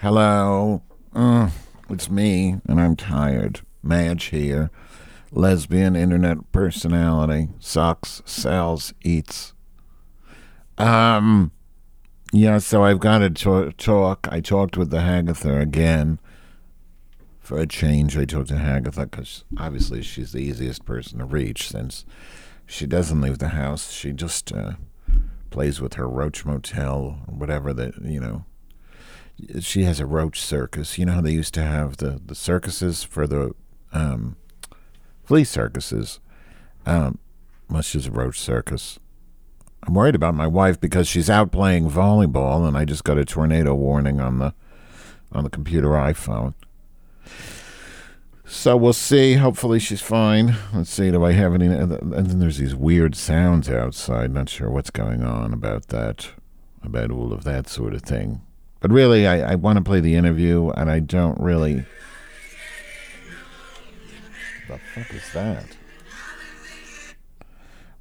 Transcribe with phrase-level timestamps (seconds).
[0.00, 0.80] Hello.
[1.12, 1.50] Uh,
[1.90, 3.62] it's me, and I'm tired.
[3.82, 4.70] Madge here.
[5.32, 7.48] Lesbian internet personality.
[7.58, 9.54] Sucks, sells, eats.
[10.78, 11.50] Um,
[12.32, 14.28] yeah, so I've got to talk.
[14.30, 16.20] I talked with the Hagatha again.
[17.40, 21.66] For a change, I talked to Hagatha because obviously she's the easiest person to reach
[21.66, 22.04] since
[22.66, 23.90] she doesn't leave the house.
[23.90, 24.74] She just uh,
[25.50, 28.44] plays with her Roach Motel or whatever that, you know,
[29.60, 30.98] she has a roach circus.
[30.98, 33.54] You know how they used to have the, the circuses for the
[33.92, 34.36] um,
[35.24, 36.20] flea circuses?
[36.86, 37.18] Um,
[37.70, 38.98] well, she's a roach circus.
[39.86, 43.24] I'm worried about my wife because she's out playing volleyball, and I just got a
[43.24, 44.54] tornado warning on the
[45.30, 46.54] on the computer iPhone.
[48.46, 49.34] So we'll see.
[49.34, 50.56] Hopefully she's fine.
[50.72, 51.10] Let's see.
[51.10, 51.66] Do I have any?
[51.66, 54.32] And then there's these weird sounds outside.
[54.32, 56.30] Not sure what's going on about that,
[56.82, 58.40] about all of that sort of thing.
[58.80, 61.84] But really, I, I want to play the interview, and I don't really.
[64.68, 65.76] The fuck is that?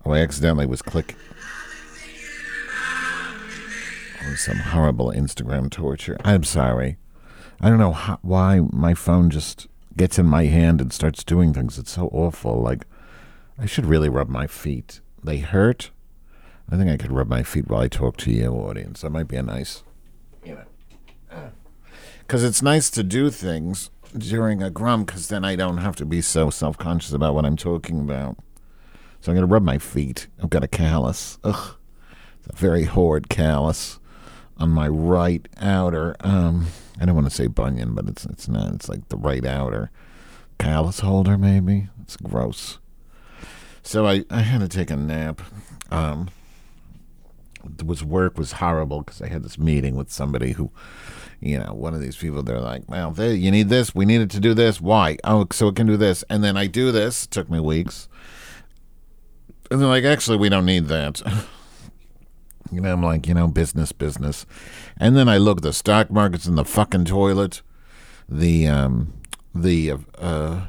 [0.05, 1.17] Oh, I accidentally was clicking.
[4.23, 6.17] Oh, some horrible Instagram torture.
[6.23, 6.97] I'm sorry.
[7.59, 11.53] I don't know how, why my phone just gets in my hand and starts doing
[11.53, 11.79] things.
[11.79, 12.61] It's so awful.
[12.61, 12.85] Like,
[13.57, 15.01] I should really rub my feet.
[15.23, 15.89] They hurt.
[16.69, 19.01] I think I could rub my feet while I talk to you, audience.
[19.01, 19.83] That might be a nice,
[22.27, 26.05] because it's nice to do things during a grum, because then I don't have to
[26.05, 28.37] be so self conscious about what I'm talking about.
[29.21, 30.27] So I'm gonna rub my feet.
[30.43, 31.37] I've got a callus.
[31.45, 31.75] Ugh,
[32.39, 33.99] it's a very horrid callus
[34.57, 36.17] on my right outer.
[36.19, 36.67] Um,
[36.99, 38.73] I don't want to say bunion, but it's it's not.
[38.73, 39.89] It's like the right outer
[40.59, 41.37] callus holder.
[41.37, 42.79] Maybe it's gross.
[43.83, 45.41] So I I had to take a nap.
[45.91, 46.29] Um,
[47.85, 50.71] was work was horrible because I had this meeting with somebody who,
[51.39, 52.43] you know, one of these people.
[52.43, 53.93] They're like, "Well, they, you need this.
[53.93, 54.81] We needed to do this.
[54.81, 55.17] Why?
[55.23, 57.25] Oh, so it can do this." And then I do this.
[57.25, 58.07] It took me weeks.
[59.69, 61.21] And they're like, "Actually, we don't need that."
[62.71, 64.45] You know, I'm like, you know, business, business.
[64.97, 67.61] And then I look, the stock market's in the fucking toilet.
[68.27, 69.13] The, um,
[69.55, 70.67] the, uh, uh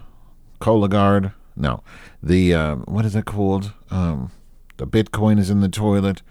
[1.57, 1.83] no,
[2.23, 3.73] the, uh, what is it called?
[3.91, 4.31] Um,
[4.77, 6.23] the Bitcoin is in the toilet.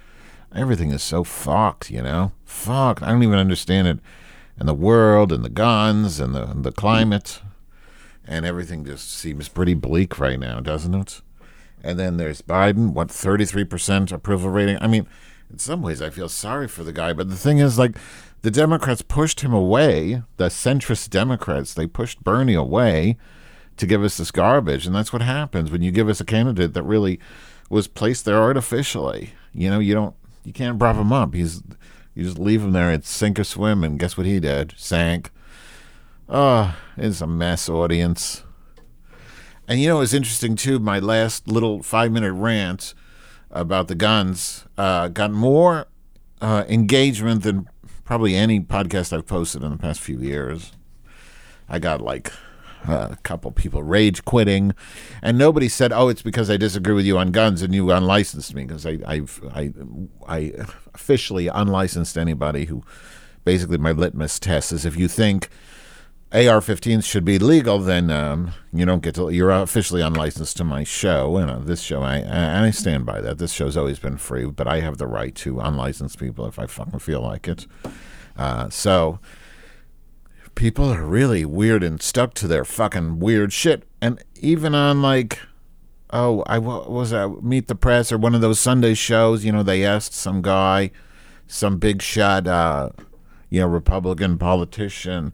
[0.55, 2.31] Everything is so fucked, you know?
[2.45, 3.03] Fucked.
[3.03, 3.99] I don't even understand it.
[4.59, 7.41] And the world and the guns and the, and the climate
[8.27, 11.21] and everything just seems pretty bleak right now, doesn't it?
[11.83, 14.77] And then there's Biden, what, 33% approval rating?
[14.81, 15.07] I mean,
[15.49, 17.95] in some ways I feel sorry for the guy, but the thing is like
[18.41, 23.17] the Democrats pushed him away, the centrist Democrats, they pushed Bernie away
[23.77, 26.73] to give us this garbage, and that's what happens when you give us a candidate
[26.73, 27.19] that really
[27.69, 29.31] was placed there artificially.
[29.53, 31.33] You know, you don't you can't prop him up.
[31.33, 31.61] He's
[32.17, 34.73] you just leave him there, it's sink or swim, and guess what he did?
[34.75, 35.29] Sank.
[36.27, 38.43] Oh, it's a mess, audience.
[39.67, 40.79] And you know, it's interesting too.
[40.79, 42.95] My last little five minute rant
[43.51, 45.85] about the guns uh, got more
[46.41, 47.69] uh, engagement than
[48.03, 50.71] probably any podcast I've posted in the past few years.
[51.69, 52.31] I got like
[52.87, 54.73] uh, a couple people rage quitting,
[55.21, 58.53] and nobody said, "Oh, it's because I disagree with you on guns and you unlicensed
[58.53, 59.73] me." Because I, I've, I,
[60.27, 60.53] I
[60.93, 62.83] officially unlicensed anybody who,
[63.43, 65.49] basically, my litmus test is if you think
[66.33, 69.29] AR-15s should be legal, then um, you don't get to.
[69.29, 73.21] You're officially unlicensed to my show, and uh, this show, I and I stand by
[73.21, 73.37] that.
[73.37, 76.65] This show's always been free, but I have the right to unlicense people if I
[76.65, 77.65] fucking feel like it.
[78.35, 79.19] Uh, so
[80.57, 85.39] people are really weird and stuck to their fucking weird shit, and even on like.
[86.09, 89.43] Oh, I was at Meet the Press or one of those Sunday shows.
[89.43, 90.91] You know, they asked some guy,
[91.47, 92.91] some big shot, uh,
[93.49, 95.33] you know, Republican politician,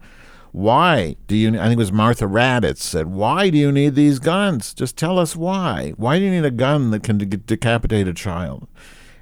[0.54, 1.48] why do you?
[1.58, 4.72] I think it was Martha Raddatz said, "Why do you need these guns?
[4.72, 5.94] Just tell us why.
[5.96, 8.68] Why do you need a gun that can de- decapitate a child?"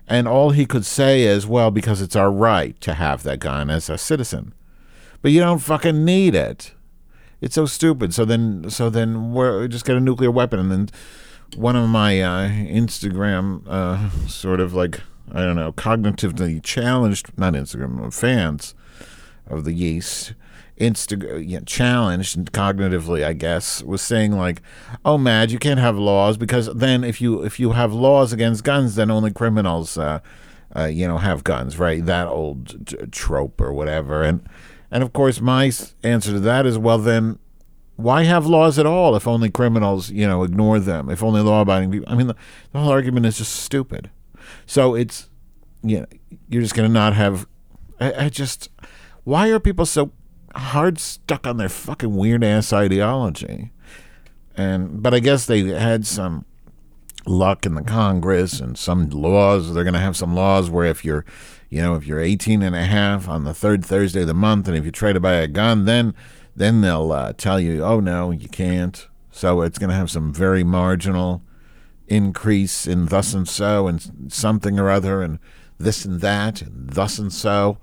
[0.06, 3.70] And all he could say is, "Well, because it's our right to have that gun
[3.70, 4.52] as a citizen."
[5.22, 6.72] But you don't fucking need it.
[7.40, 8.12] It's so stupid.
[8.12, 10.90] So then, so then, we're just get a nuclear weapon, and then
[11.56, 15.00] one of my uh, Instagram uh, sort of like
[15.32, 18.74] I don't know, cognitively challenged, not Instagram fans
[19.46, 20.34] of the yeast
[20.78, 24.62] Insta know, challenged cognitively, I guess, was saying like,
[25.04, 28.64] "Oh, Mad, you can't have laws because then if you if you have laws against
[28.64, 30.20] guns, then only criminals, uh,
[30.74, 32.04] uh, you know, have guns, right?
[32.04, 34.40] That old t- trope or whatever." And
[34.92, 35.72] and of course, my
[36.02, 37.38] answer to that is, well, then
[37.96, 41.10] why have laws at all if only criminals, you know, ignore them?
[41.10, 42.12] If only law-abiding people.
[42.12, 42.36] I mean, the,
[42.72, 44.10] the whole argument is just stupid.
[44.66, 45.28] So it's,
[45.82, 46.06] you know,
[46.48, 47.46] you're just going to not have.
[47.98, 48.68] I, I just,
[49.24, 50.12] why are people so
[50.54, 53.70] hard stuck on their fucking weird ass ideology.
[54.56, 56.44] And but I guess they had some
[57.26, 59.72] luck in the Congress and some laws.
[59.72, 61.24] They're going to have some laws where if you're,
[61.72, 64.68] you know, if you're 18 and a half on the third Thursday of the month,
[64.68, 66.14] and if you try to buy a gun, then
[66.54, 69.08] then they'll uh, tell you, oh no, you can't.
[69.30, 71.42] So it's going to have some very marginal
[72.08, 75.38] increase in thus and so and something or other and
[75.78, 77.78] this and that and thus and so.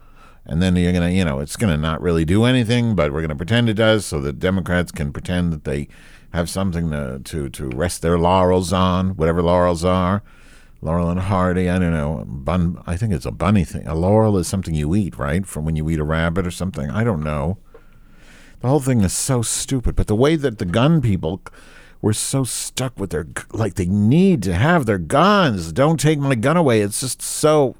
[0.45, 3.11] And then you're going to, you know, it's going to not really do anything, but
[3.11, 5.87] we're going to pretend it does so that Democrats can pretend that they
[6.31, 10.21] have something to, to, to rest their laurels on, whatever laurels are.
[10.81, 12.23] Laurel and Hardy, I don't know.
[12.25, 13.85] Bun, I think it's a bunny thing.
[13.85, 15.45] A laurel is something you eat, right?
[15.45, 16.89] From when you eat a rabbit or something.
[16.89, 17.57] I don't know.
[18.61, 19.95] The whole thing is so stupid.
[19.95, 21.41] But the way that the gun people
[22.01, 25.73] were so stuck with their, like, they need to have their guns.
[25.73, 26.79] Don't take my gun away.
[26.81, 27.75] It's just so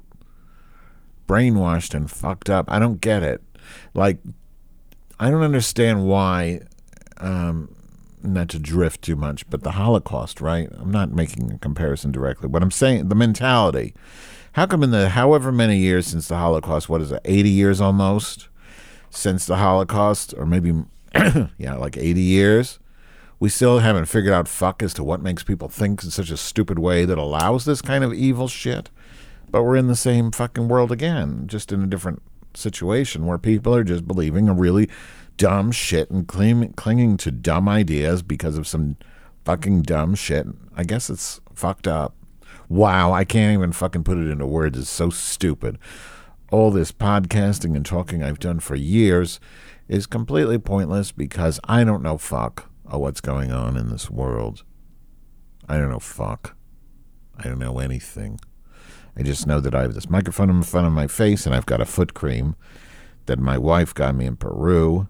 [1.26, 2.70] brainwashed and fucked up.
[2.70, 3.42] I don't get it.
[3.94, 4.18] Like,
[5.18, 6.60] I don't understand why.
[7.16, 7.74] Um,
[8.22, 10.68] not to drift too much, but the Holocaust, right?
[10.78, 12.48] I'm not making a comparison directly.
[12.48, 13.94] What I'm saying, the mentality.
[14.52, 17.80] How come in the however many years since the Holocaust, what is it, 80 years
[17.80, 18.48] almost
[19.10, 20.72] since the Holocaust, or maybe,
[21.58, 22.78] yeah, like 80 years,
[23.38, 26.36] we still haven't figured out fuck as to what makes people think in such a
[26.36, 28.90] stupid way that allows this kind of evil shit?
[29.50, 32.22] But we're in the same fucking world again, just in a different
[32.54, 34.88] situation where people are just believing a really
[35.40, 38.98] dumb shit and cling, clinging to dumb ideas because of some
[39.46, 40.46] fucking dumb shit.
[40.76, 42.14] I guess it's fucked up.
[42.68, 44.78] Wow, I can't even fucking put it into words.
[44.78, 45.78] It's so stupid.
[46.52, 49.40] All this podcasting and talking I've done for years
[49.88, 54.62] is completely pointless because I don't know fuck what's going on in this world.
[55.70, 56.54] I don't know fuck.
[57.38, 58.40] I don't know anything.
[59.16, 61.64] I just know that I have this microphone in front of my face and I've
[61.64, 62.56] got a foot cream
[63.24, 65.08] that my wife got me in Peru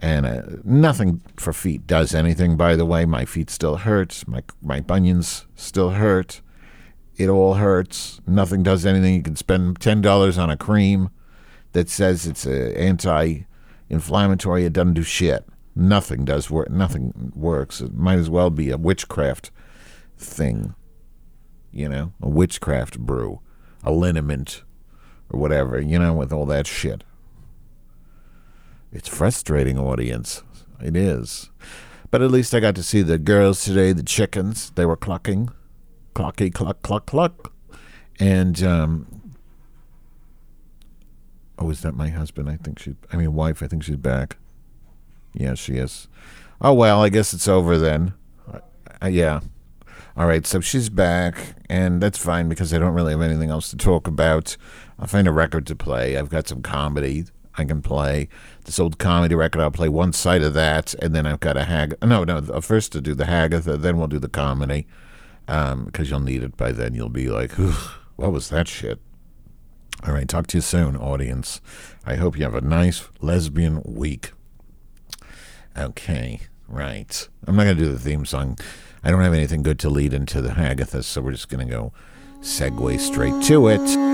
[0.00, 2.56] and uh, nothing for feet does anything.
[2.56, 4.24] By the way, my feet still hurt.
[4.26, 6.40] My my bunions still hurt.
[7.16, 8.20] It all hurts.
[8.26, 9.14] Nothing does anything.
[9.14, 11.10] You can spend ten dollars on a cream
[11.72, 14.64] that says it's a anti-inflammatory.
[14.64, 15.46] It doesn't do shit.
[15.76, 16.70] Nothing does work.
[16.70, 17.80] Nothing works.
[17.80, 19.50] It might as well be a witchcraft
[20.18, 20.74] thing.
[21.72, 23.40] You know, a witchcraft brew,
[23.82, 24.62] a liniment,
[25.30, 25.80] or whatever.
[25.80, 27.04] You know, with all that shit.
[28.94, 30.44] It's frustrating, audience.
[30.80, 31.50] It is.
[32.12, 34.70] But at least I got to see the girls today, the chickens.
[34.76, 35.50] They were clucking.
[36.14, 37.52] Clucky, cluck, cluck, cluck.
[38.20, 39.34] And, um,
[41.58, 42.48] oh, is that my husband?
[42.48, 44.36] I think she, I mean, wife, I think she's back.
[45.32, 46.06] Yeah, she is.
[46.60, 48.14] Oh, well, I guess it's over then.
[49.02, 49.40] Uh, yeah.
[50.16, 53.70] All right, so she's back, and that's fine because I don't really have anything else
[53.70, 54.56] to talk about.
[55.00, 56.16] I'll find a record to play.
[56.16, 57.24] I've got some comedy
[57.56, 58.28] I can play
[58.64, 59.60] this old comedy record.
[59.62, 61.94] I'll play one side of that, and then I've got a hag.
[62.02, 62.42] No, no.
[62.60, 64.86] First to do the Hagatha, then we'll do the comedy,
[65.46, 66.94] because um, you'll need it by then.
[66.94, 67.52] You'll be like,
[68.16, 69.00] "What was that shit?"
[70.06, 70.28] All right.
[70.28, 71.60] Talk to you soon, audience.
[72.04, 74.32] I hope you have a nice lesbian week.
[75.76, 76.40] Okay.
[76.66, 77.28] Right.
[77.46, 78.58] I'm not gonna do the theme song.
[79.02, 81.92] I don't have anything good to lead into the Hagatha, so we're just gonna go
[82.40, 84.13] segue straight to it.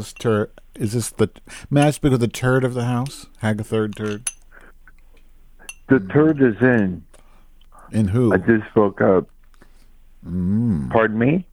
[0.00, 0.50] This turd?
[0.74, 1.30] Is this the?
[1.68, 3.26] May I speak of the turd of the house?
[3.38, 4.30] Hag a third turd.
[5.88, 7.04] The turd is in.
[7.92, 8.32] In who?
[8.32, 9.28] I just spoke up.
[10.26, 10.90] Mm.
[10.90, 11.46] Pardon me.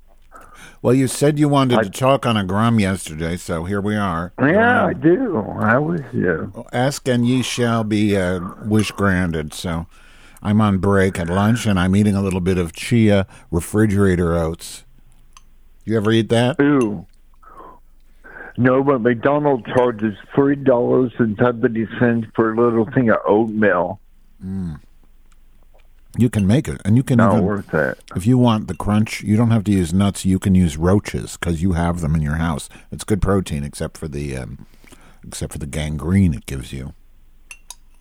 [0.81, 3.95] Well, you said you wanted I, to talk on a grum yesterday, so here we
[3.95, 4.33] are.
[4.39, 5.37] Yeah, um, I do.
[5.59, 6.65] I was you.
[6.71, 9.53] Ask and ye shall be uh, wish granted.
[9.53, 9.87] So,
[10.41, 14.83] I'm on break at lunch, and I'm eating a little bit of chia refrigerator oats.
[15.83, 16.59] You ever eat that?
[16.61, 17.07] Ooh.
[18.57, 23.99] No, but McDonald's charges three dollars and seventy cents for a little thing of oatmeal.
[24.43, 24.79] Mm.
[26.17, 27.99] You can make it, and you can not even, worth it.
[28.15, 30.25] If you want the crunch, you don't have to use nuts.
[30.25, 32.69] You can use roaches because you have them in your house.
[32.91, 34.65] It's good protein, except for the um,
[35.23, 36.93] except for the gangrene it gives you.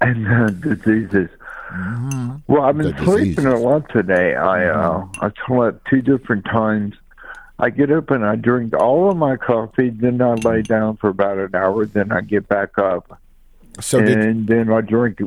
[0.01, 1.29] And uh, diseases.
[2.47, 3.45] Well, I've been The sleeping diseases.
[3.45, 4.35] a lot today.
[4.35, 6.95] I uh, I slept two different times.
[7.59, 11.09] I get up and I drink all of my coffee, then I lay down for
[11.09, 13.19] about an hour, then I get back up,
[13.81, 15.21] So did and then I drink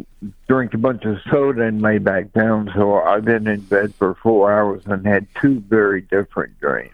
[0.47, 2.71] drink a bunch of soda and lay back down.
[2.75, 6.93] So I've been in bed for four hours and had two very different dreams.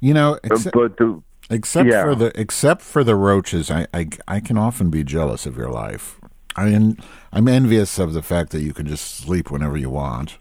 [0.00, 0.34] you know?
[0.34, 2.02] Uh, Except, but the except yeah.
[2.02, 5.70] for the except for the roaches, I, I I can often be jealous of your
[5.70, 6.20] life.
[6.56, 6.98] I mean,
[7.32, 10.36] I'm envious of the fact that you can just sleep whenever you want.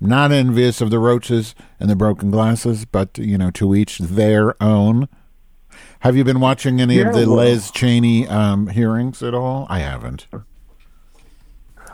[0.00, 4.60] Not envious of the roaches and the broken glasses, but you know, to each their
[4.62, 5.08] own.
[6.00, 9.66] Have you been watching any Yeah, of the well- Liz Cheney um, hearings at all?
[9.68, 10.26] I haven't.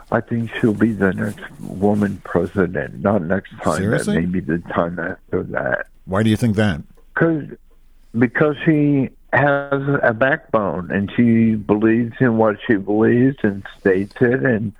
[0.09, 3.01] I think she'll be the next woman president.
[3.01, 4.15] Not next time, Seriously?
[4.15, 5.87] but maybe the time after that.
[6.05, 6.81] Why do you think that?
[7.15, 7.43] Cause,
[8.17, 14.45] because she has a backbone and she believes in what she believes and states it
[14.45, 14.71] and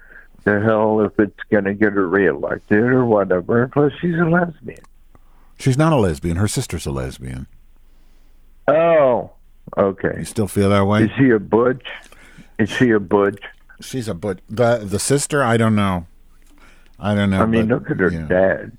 [0.48, 3.68] the hell if it's going to get her reelected or whatever.
[3.68, 4.80] Plus, she's a lesbian.
[5.60, 6.38] She's not a lesbian.
[6.38, 7.48] Her sister's a lesbian.
[8.68, 9.32] Oh,
[9.78, 10.16] okay.
[10.20, 11.04] You still feel that way?
[11.04, 11.86] Is she a butch?
[12.58, 13.42] Is she a butch?
[13.82, 15.44] She's a but the the sister.
[15.44, 16.08] I don't know.
[17.00, 17.42] I don't know.
[17.42, 18.28] I mean, but, look at her yeah.
[18.28, 18.78] dad.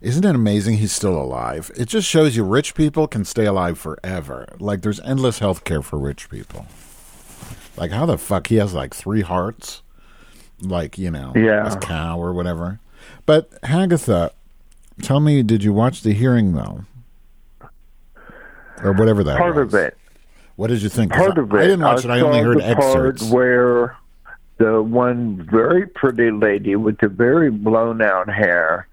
[0.00, 1.70] Isn't it amazing he's still alive?
[1.76, 4.46] It just shows you rich people can stay alive forever.
[4.58, 6.66] Like there's endless health care for rich people.
[7.76, 9.82] Like how the fuck he has like three hearts?
[10.60, 11.72] Like, you know, Yeah.
[11.72, 12.78] a cow or whatever.
[13.26, 14.30] But Hagatha,
[15.02, 16.84] tell me, did you watch the hearing though?
[18.82, 19.74] Or whatever that Part was.
[19.74, 19.96] of it.
[20.56, 21.12] What did you think?
[21.12, 21.56] part of it.
[21.58, 22.10] I didn't watch it.
[22.10, 23.30] I only heard the part excerpts.
[23.30, 23.96] where
[24.58, 28.88] the one very pretty lady with the very blown out hair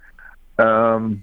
[0.59, 1.21] um,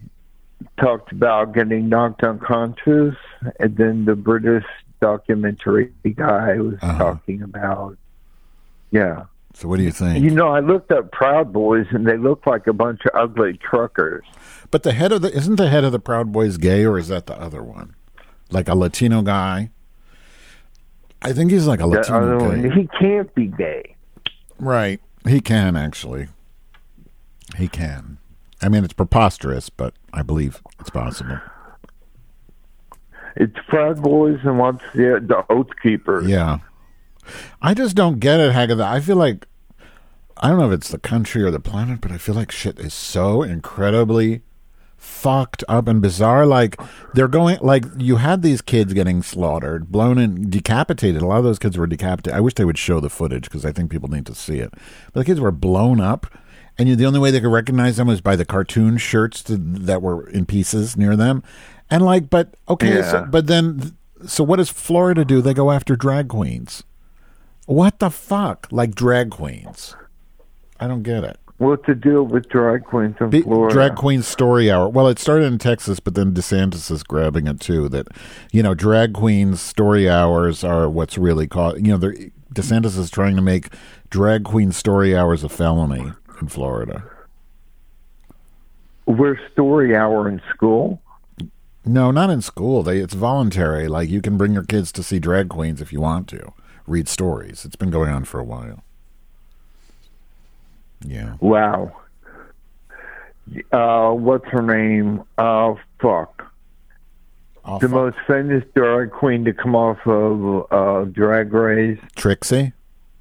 [0.79, 3.15] talked about getting knocked unconscious,
[3.59, 4.65] and then the British
[5.01, 6.99] documentary guy was Uh-huh.
[6.99, 7.97] talking about.
[8.91, 10.23] Yeah, So what do you think?
[10.25, 13.59] you know, I looked up Proud Boys, and they look like a bunch of ugly
[13.59, 14.25] truckers.
[14.71, 17.09] But the head of the isn't the head of the Proud Boys gay, or is
[17.09, 17.95] that the other one?
[18.51, 19.71] Like a Latino guy?
[21.23, 23.97] I think he's like a Latino other one, he can't be gay.
[24.59, 25.01] Right.
[25.27, 26.29] He can actually.
[27.57, 28.19] He can.
[28.63, 31.39] I mean, it's preposterous, but I believe it's possible.
[33.37, 36.27] It's Proud Boys and what's the the Oath Keepers.
[36.27, 36.59] Yeah.
[37.63, 38.85] I just don't get it, Hagatha.
[38.85, 39.47] I feel like
[40.39, 42.79] I don't know if it's the country or the planet, but I feel like shit
[42.79, 44.43] is so incredibly
[44.97, 46.47] fucked up and bizarre.
[46.47, 46.81] Like
[47.15, 51.23] they're going like you had these kids getting slaughtered, blown and decapitated.
[51.23, 52.37] A lot of those kids were decapitated.
[52.37, 54.73] I wish they would show the footage because I think people need to see it.
[55.13, 56.27] But the kids were blown up,
[56.79, 59.57] and you, the only way they could recognize them was by the cartoon shirts to,
[59.57, 61.43] that were in pieces near them.
[61.91, 63.97] And like, but okay, so, but then,
[64.27, 65.43] so what does Florida do?
[65.43, 66.85] They go after drag queens.
[67.67, 68.69] What the fuck?
[68.71, 69.95] Like drag queens?
[70.79, 71.39] I don't get it.
[71.59, 73.75] What's the deal with drag queens in Be- Florida?
[73.75, 74.89] drag queen story hour.
[74.89, 77.89] Well, it started in Texas, but then DeSantis is grabbing it too.
[77.91, 78.09] That
[78.51, 81.87] you know, drag queens story hours are what's really called.
[81.87, 82.13] You know,
[82.55, 83.69] DeSantis is trying to make
[84.09, 87.05] drag queen story hours a felony in Florida.
[89.05, 91.03] We're story hour in school.
[91.85, 92.83] No, not in school.
[92.83, 93.87] They it's voluntary.
[93.87, 96.55] Like you can bring your kids to see drag queens if you want to
[96.91, 97.65] read stories.
[97.65, 98.83] It's been going on for a while.
[101.05, 101.37] Yeah.
[101.41, 101.97] Wow.
[103.73, 105.23] Uh, what's her name?
[105.39, 106.53] Uh, fuck.
[107.65, 107.91] Oh, The fuck.
[107.91, 111.99] most famous drag queen to come off of uh, Drag Race.
[112.17, 112.73] Trixie,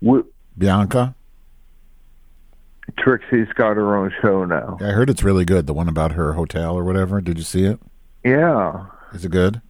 [0.04, 0.26] W-
[0.58, 1.16] Bianca.
[2.98, 4.78] Trixie's got her own show now.
[4.82, 5.68] I heard it's really good.
[5.68, 7.22] The one about her hotel or whatever.
[7.22, 7.80] Did you see it?
[8.26, 8.88] Yeah.
[9.14, 9.62] Is it good?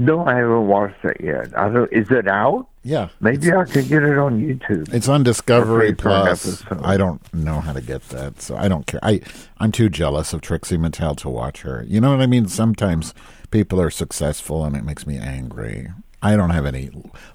[0.00, 1.56] No, I haven't watched it yet.
[1.58, 1.92] I don't.
[1.92, 2.66] Is it out?
[2.82, 3.10] Yeah.
[3.20, 4.90] Maybe I could get it on YouTube.
[4.94, 6.64] It's on Discovery Okay, for an Plus.
[6.82, 9.00] I don't know how to get that, so I don't care.
[9.02, 9.20] I
[9.58, 11.84] I'm too jealous of Trixie Mattel to watch her.
[11.86, 12.48] You know what I mean?
[12.48, 13.12] Sometimes
[13.50, 15.88] people are successful, and it makes me angry.
[16.22, 16.88] I don't have any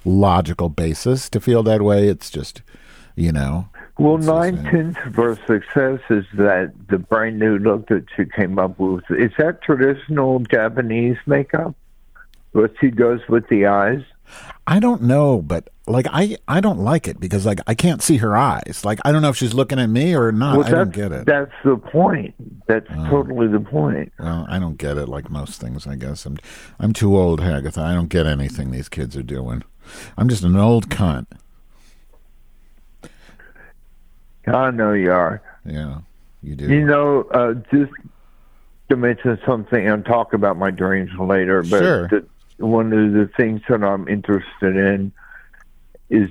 [0.03, 2.07] logical basis to feel that way.
[2.07, 2.63] It's just,
[3.15, 3.69] you know,
[3.99, 8.57] Well, nine tenths of her success is that the brand new look that she came
[8.57, 9.03] up with.
[9.11, 11.75] Is that traditional Japanese makeup?
[12.55, 14.01] What she does with the eyes?
[14.65, 18.15] I don't know, but like I I don't like it because like I can't see
[18.17, 18.83] her eyes.
[18.85, 20.59] Like I don't know if she's looking at me or not.
[20.59, 21.25] well, I don't get it.
[21.25, 22.33] That's the point.
[22.65, 24.13] That's totally the point.
[24.17, 26.25] Well, I don't get it like most things, I guess.
[26.25, 26.37] I'm
[26.79, 27.79] I'm too old, Hagatha.
[27.79, 29.61] I don't get anything these kids are doing.
[30.17, 31.27] I'm just an old cunt.
[34.47, 35.41] I know you are.
[35.65, 35.99] Yeah,
[36.41, 36.69] you do.
[36.69, 37.91] You know, uh, just
[38.89, 42.07] to mention something and talk about my dreams later, but Sure.
[42.57, 45.11] One of the things that I'm interested in
[46.09, 46.29] is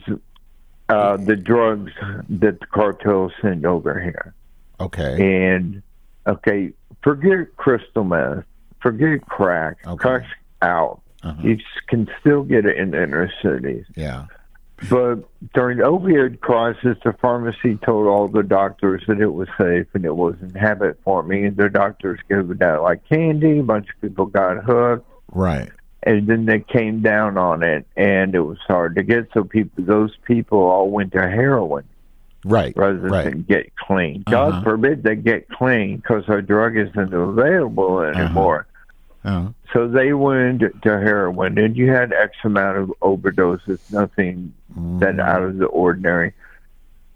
[0.89, 1.93] uh, the drugs
[2.29, 4.35] that the cartels send over here.
[4.81, 5.45] Okay.
[5.55, 5.83] And
[6.27, 8.45] okay, forget crystal meth,
[8.81, 9.79] forget crack.
[9.87, 10.03] Okay.
[10.03, 11.01] Crack's out.
[11.23, 11.43] Uh-huh.
[11.43, 13.87] You can still get it in the inner cities.
[13.97, 14.27] Yeah.
[14.91, 19.87] But during the opioid crisis, the pharmacy told all the doctors that it was safe
[19.95, 23.61] and it wasn't habit forming, and the doctors gave it out like candy.
[23.61, 25.71] A bunch of people got hooked, Right.
[26.05, 29.29] And then they came down on it, and it was hard to get.
[29.33, 31.85] So people, those people, all went to heroin
[32.45, 32.77] Right.
[32.77, 33.25] rather right.
[33.25, 34.23] than get clean.
[34.27, 34.51] Uh-huh.
[34.51, 38.21] God forbid they get clean because our drug isn't available Uh-huh.
[38.21, 38.67] anymore.
[39.25, 39.55] Oh.
[39.73, 44.99] So they went to heroin, and you had X amount of overdoses, nothing Mm.
[45.01, 46.35] that out of the ordinary.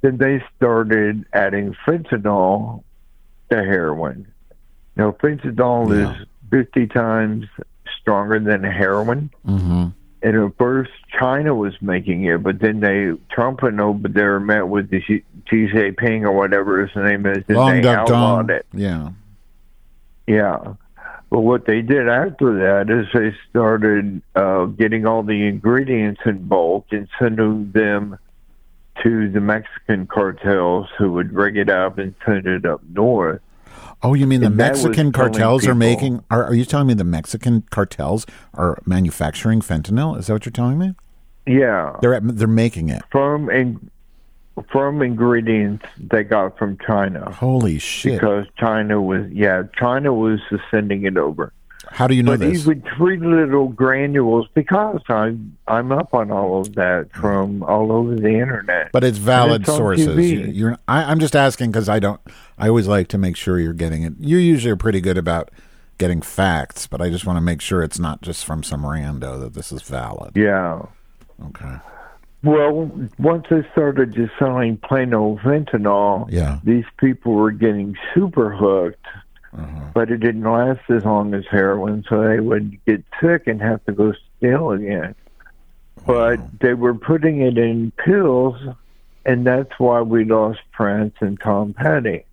[0.01, 2.83] Then they started adding fentanyl
[3.51, 4.27] to heroin.
[4.97, 6.13] Now, fentanyl Yeah.
[6.23, 7.47] is 50 times
[8.09, 9.31] stronger than heroin.
[9.47, 9.89] Mm-hmm.
[10.21, 14.67] And at first, China was making it, but then they Trump and over there met
[14.67, 18.67] with the Xi Jinping or whatever his name is, and Long they outlawed it.
[18.73, 19.11] Yeah.
[20.27, 20.75] Yeah.
[21.31, 26.49] But what they did after that is they started uh, getting all the ingredients in
[26.49, 28.19] bulk and sending them
[29.03, 33.43] to the Mexican cartels who would rig it up and send it up north.
[34.03, 35.79] Oh, you mean the Mexican cartels are people.
[35.79, 36.25] making?
[36.31, 40.17] Are, are you telling me the Mexican cartels are manufacturing fentanyl?
[40.17, 40.95] Is that what you're telling me?
[41.47, 41.97] Yeah.
[42.01, 43.03] They're at, they're making it.
[43.11, 43.91] From and
[44.71, 47.31] from ingredients they got from China.
[47.33, 48.15] Holy shit!
[48.15, 50.41] Because China was yeah, China was
[50.71, 51.53] sending it over.
[51.91, 52.61] How do you know but this?
[52.67, 58.15] even three little granules because I'm I'm up on all of that from all over
[58.17, 58.91] the internet.
[58.93, 60.07] But it's valid it's sources.
[60.09, 60.29] TV.
[60.31, 60.79] You- You're.
[60.89, 62.21] I, I'm just asking because I don't.
[62.59, 64.15] I always like to make sure you're getting it.
[64.19, 65.51] You usually are pretty good about
[65.99, 69.41] getting facts, but I just want to make sure it's not just from some rando
[69.41, 70.33] that this is valid.
[70.37, 70.83] Yeah.
[71.47, 71.77] Okay.
[72.45, 76.61] Well, once they started just selling plain old fentanyl, Yeah.
[76.63, 79.05] these people were getting super hooked,
[79.57, 79.81] Uh-huh.
[79.95, 83.83] but it didn't last as long as heroin, so they would get sick and have
[83.87, 85.15] to go steal again.
[86.07, 88.57] But they were putting it in pills,
[89.25, 92.25] and that's why we lost Prince and Tom Petty.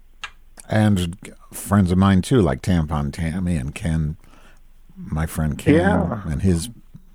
[0.70, 1.18] And
[1.54, 4.18] friends of mine too, like Tampon Tammy and Ken,
[4.98, 6.22] my friend Ken, Yeah.
[6.26, 6.70] and his.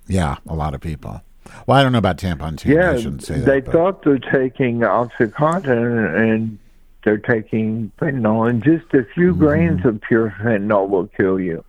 [0.06, 1.22] Yeah, a lot of people.
[1.66, 2.76] Well, I don't know about Tampon Tammy.
[2.76, 3.46] Yeah, I shouldn't say that.
[3.46, 6.58] they but- thought they're taking OxyContin and
[7.04, 9.38] they're taking fentanyl, and just a few Mm-hmm.
[9.44, 11.64] grains of pure fentanyl will kill you.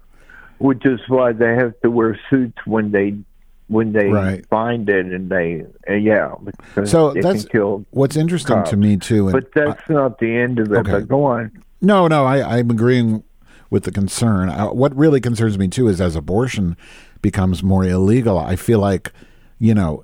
[0.59, 3.15] Which is why they have to wear suits when they
[3.67, 4.45] when they Right.
[4.47, 6.35] find it, and they uh, yeah.
[6.85, 7.45] So that's
[7.91, 8.69] what's interesting cops.
[8.71, 9.29] to me too.
[9.29, 10.77] And But that's not the end of it.
[10.79, 10.91] Okay.
[10.91, 11.51] But go on.
[11.81, 13.23] No, no, I, I'm agreeing
[13.71, 14.49] with the concern.
[14.49, 16.75] Uh, what really concerns me too is as abortion
[17.23, 19.11] becomes more illegal, I feel like,
[19.57, 20.03] you know,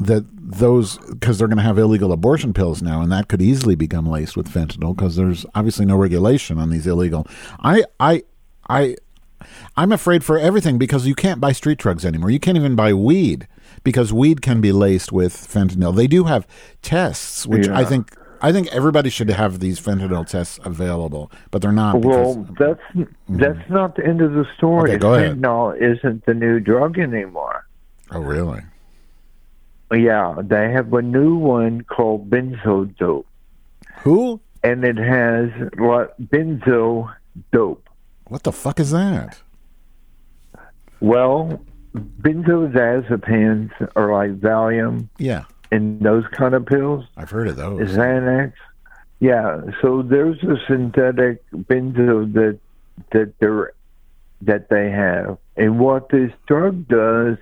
[0.00, 3.74] that those because they're going to have illegal abortion pills now, and that could easily
[3.74, 7.26] become laced with fentanyl because there's obviously no regulation on these illegal.
[7.60, 8.22] I, I,
[8.68, 8.96] I,
[9.76, 12.30] I'm afraid for everything because you can't buy street drugs anymore.
[12.30, 13.46] You can't even buy weed
[13.84, 15.94] because weed can be laced with fentanyl.
[15.94, 16.46] They do have
[16.82, 21.72] tests, which I think I think everybody should have these fentanyl tests available, but they're
[21.72, 22.00] not.
[22.00, 23.38] Because, Well, that's mm-hmm.
[23.38, 24.92] that's not the end of the story.
[24.92, 25.00] Okay.
[25.00, 27.66] Fentanyl isn't the new drug anymore.
[28.10, 28.60] oh, really?
[29.92, 33.26] Yeah, they have a new one called benzo dope.
[33.98, 34.40] Who?
[34.64, 37.14] and it has what benzo
[37.52, 37.88] dope.
[38.26, 39.38] What the fuck is that?
[41.00, 41.60] Well,
[41.94, 47.04] benzodiazepines are like Valium Yeah, and those kind of pills.
[47.16, 47.90] I've heard of those.
[47.90, 48.54] Xanax.
[49.20, 52.58] Yeah, so there's a synthetic benzo that
[53.12, 53.74] that they're
[54.40, 57.36] that they have, and what this drug does,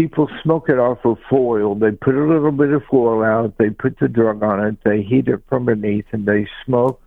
[0.00, 1.74] people smoke it off of foil.
[1.74, 3.58] They put a little bit of foil out.
[3.58, 4.76] They put the drug on it.
[4.84, 7.00] They heat it from beneath, and they smoke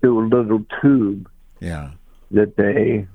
[0.00, 1.28] through a little tube
[1.60, 1.90] Yeah.
[2.32, 3.06] that they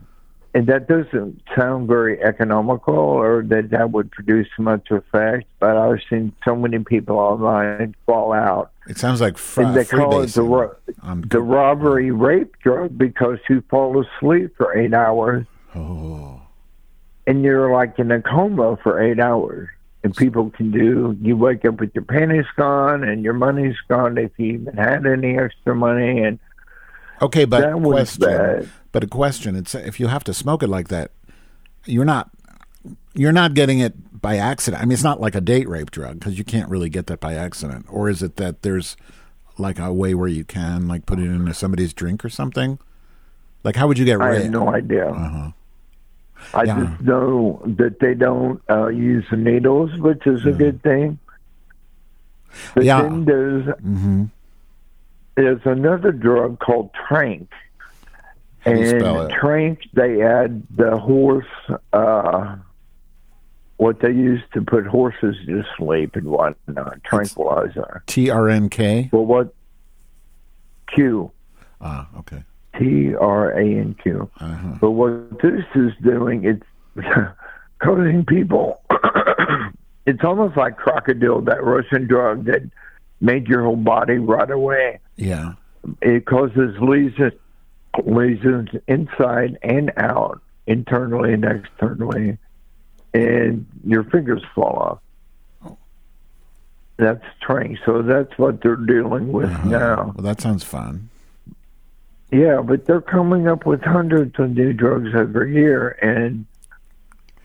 [0.55, 5.99] and that doesn't sound very economical or that that would produce much effect but i've
[6.09, 10.29] seen so many people online fall out It sounds like fr- and they call it
[10.33, 10.75] the, ro-
[11.35, 16.38] the robbery rape drug because you fall asleep for eight hours Oh,
[17.29, 19.69] and you're like in a coma for eight hours
[20.03, 24.17] and people can do you wake up with your panties gone and your money's gone
[24.17, 26.39] if you even had any extra money and
[27.21, 28.37] okay, but That was question.
[28.37, 28.69] bad.
[28.91, 29.55] But a question.
[29.55, 31.11] It's if you have to smoke it like that,
[31.85, 32.31] you're not
[33.13, 34.81] you're not getting it by accident.
[34.81, 37.19] I mean, it's not like a date rape drug because you can't really get that
[37.19, 37.85] by accident.
[37.89, 38.95] Or is it that there's
[39.57, 42.79] like a way where you can like put it into somebody's drink or something?
[43.63, 45.51] Like, how would you get i have no idea Uh-huh.
[46.53, 46.79] I Yeah.
[46.79, 51.19] just know that they don't uh, use needles, which is a good thing.
[52.73, 53.01] But Yeah.
[53.03, 54.23] then there's hmm
[55.35, 57.47] there's another drug called Tranq.
[58.65, 59.31] And?
[59.31, 61.45] Tranq, they add the horse,
[61.93, 62.57] uh,
[63.77, 68.03] what they use to put horses to sleep and whatnot, tranquilizer.
[68.07, 69.09] T R N K.
[69.13, 69.53] Well, what?
[70.93, 71.31] Q.
[71.79, 72.43] Ah, okay.
[72.79, 74.29] T R A N Q.
[74.39, 74.77] Uh-huh.
[74.81, 77.07] But what this is doing, it's
[77.79, 78.81] causing people.
[80.05, 82.61] it's almost like crocodile, that Russian drug that
[83.21, 84.99] made your whole body rot away.
[85.15, 85.53] Yeah.
[86.01, 87.33] It causes lesions,
[88.05, 92.37] lesions inside and out, internally and externally,
[93.13, 95.01] and your fingers fall
[95.65, 95.77] off.
[96.97, 97.79] That's train.
[97.85, 100.13] So that's what they're dealing with now.
[100.15, 101.08] Well, that sounds fun.
[102.31, 106.45] Yeah, but they're coming up with hundreds of new drugs every year, and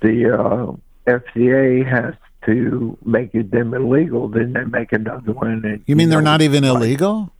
[0.01, 0.73] the uh,
[1.07, 2.15] FDA has
[2.47, 4.29] to make them illegal.
[4.29, 5.65] Then they make another one.
[5.65, 7.33] And, You mean they're know, not even illegal?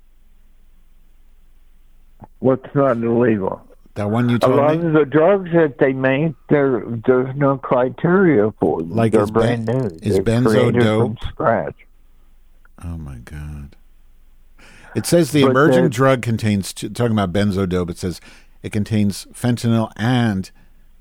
[2.39, 3.61] What's not illegal?
[3.95, 4.59] That one you told me.
[4.59, 4.87] A lot me.
[4.89, 8.91] of the drugs that they make, there there's no criteria for them.
[8.91, 9.99] Like they're is ben- brand new.
[10.03, 11.19] is They're benzo dope?
[11.21, 11.77] from scratch.
[12.85, 13.77] Oh my god!
[14.95, 17.91] It says the But emerging drug contains talking about benzodope.
[17.91, 18.21] It says
[18.63, 20.51] it contains fentanyl and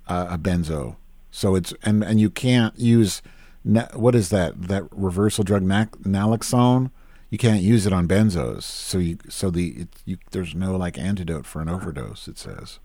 [0.08, 0.96] uh, a benzo.
[1.32, 3.22] So it's and and you can't use
[3.64, 6.92] na- what is that that reversal drug na- naloxone.
[7.30, 8.64] You can't use it on benzos.
[8.64, 12.28] So you so the it, you, there's no like antidote for an overdose.
[12.28, 12.80] It says.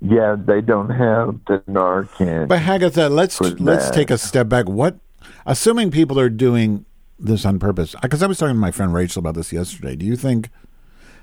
[0.00, 2.48] Yeah, they don't have the Narcan.
[2.48, 3.94] But Hagatha, let's let's that.
[3.94, 4.68] take a step back.
[4.68, 4.98] What,
[5.46, 6.84] assuming people are doing
[7.18, 7.94] this on purpose?
[8.02, 9.96] Because I was talking to my friend Rachel about this yesterday.
[9.96, 10.50] Do you think,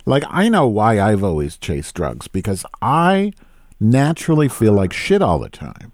[0.06, 3.34] like, I know why I've always chased drugs because I
[3.80, 5.91] naturally feel like shit all the time.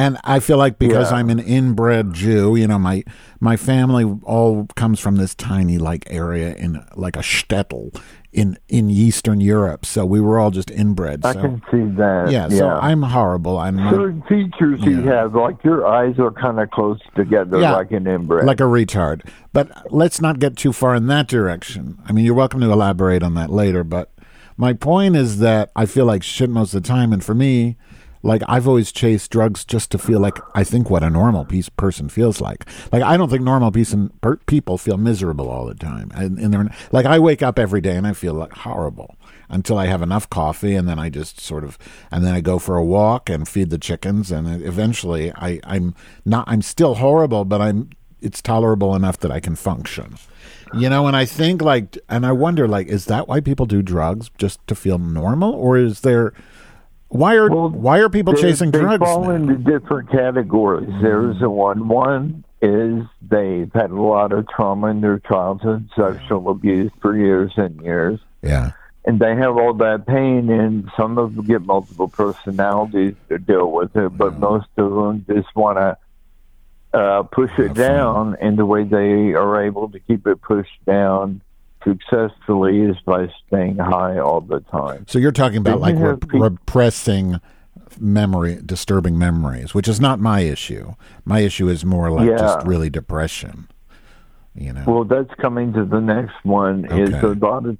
[0.00, 1.18] And I feel like because Yeah.
[1.18, 3.04] I'm an inbred Jew, you know, my
[3.40, 7.94] my family all comes from this tiny like area in like a shtetl
[8.32, 9.84] in in Eastern Europe.
[9.84, 11.24] So we were all just inbred.
[11.24, 12.30] I so can see that.
[12.30, 13.58] yeah, so I'm horrible.
[13.58, 15.22] I'm not- certain features you Yeah.
[15.22, 17.72] have, like your eyes are kind of close together, Yeah.
[17.76, 18.44] like an inbred.
[18.46, 19.22] like a retard.
[19.52, 21.98] But let's not get too far in that direction.
[22.08, 23.82] I mean, you're welcome to elaborate on that later.
[23.84, 24.10] But
[24.56, 27.76] my point is that I feel like shit most of the time, and for me,
[28.22, 31.68] like I've always chased drugs just to feel like I think what a normal piece
[31.68, 32.66] person feels like.
[32.92, 36.38] Like I don't think normal piece and per- people feel miserable all the time, and,
[36.38, 39.16] and they're like I wake up every day and I feel like horrible
[39.50, 41.76] until I have enough coffee, and then I just sort of,
[42.10, 45.94] and then I go for a walk and feed the chickens, and eventually I, I'm
[46.24, 50.16] not, I'm still horrible, but I'm, it's tolerable enough that I can function.
[50.72, 53.82] You know, and I think like, and I wonder like, is that why people do
[53.82, 56.32] drugs just to feel normal, or is there?
[57.10, 59.04] Why are Well, why are people they, chasing they drugs?
[59.04, 59.30] fall now?
[59.32, 60.88] into different categories.
[61.02, 61.88] There's a one.
[61.88, 67.52] One is they've had a lot of trauma in their childhood, sexual abuse for years
[67.56, 68.20] and years.
[68.42, 68.72] yeah,
[69.04, 73.70] and they have all that pain, and some of them get multiple personalities to deal
[73.72, 75.96] with it, but most of them just want to
[76.98, 81.40] uh, push it down, and the way they are able to keep it pushed down
[81.84, 85.04] successfully is by staying high all the time.
[85.08, 87.40] so you're talking about like rep- repressing
[87.98, 90.94] memory, disturbing memories, which is not my issue.
[91.24, 92.36] My issue is more like Yeah.
[92.38, 93.68] just really depression.
[94.54, 96.84] You know, Well, that's coming to the next one.
[96.86, 97.26] Is Okay.
[97.26, 97.76] a lot of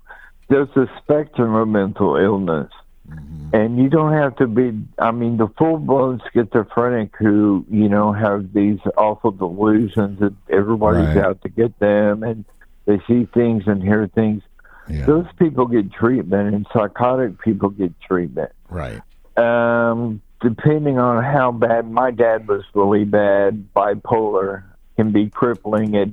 [0.49, 2.71] there's a spectrum of mental illness,
[3.09, 3.57] Mm-hmm.
[3.57, 4.73] and you don't have to be.
[4.99, 11.17] I mean, the full blown schizophrenic who you know have these awful delusions that everybody's
[11.17, 11.25] Right.
[11.25, 12.45] out to get them, and
[12.87, 14.43] they see things and hear things.
[14.89, 18.51] yeah, Those people get treatment, and psychotic people get treatment.
[18.69, 19.01] right.
[19.37, 23.69] Um, depending on how bad, my dad was really bad.
[23.75, 24.65] Bipolar
[24.97, 26.09] can be crippling at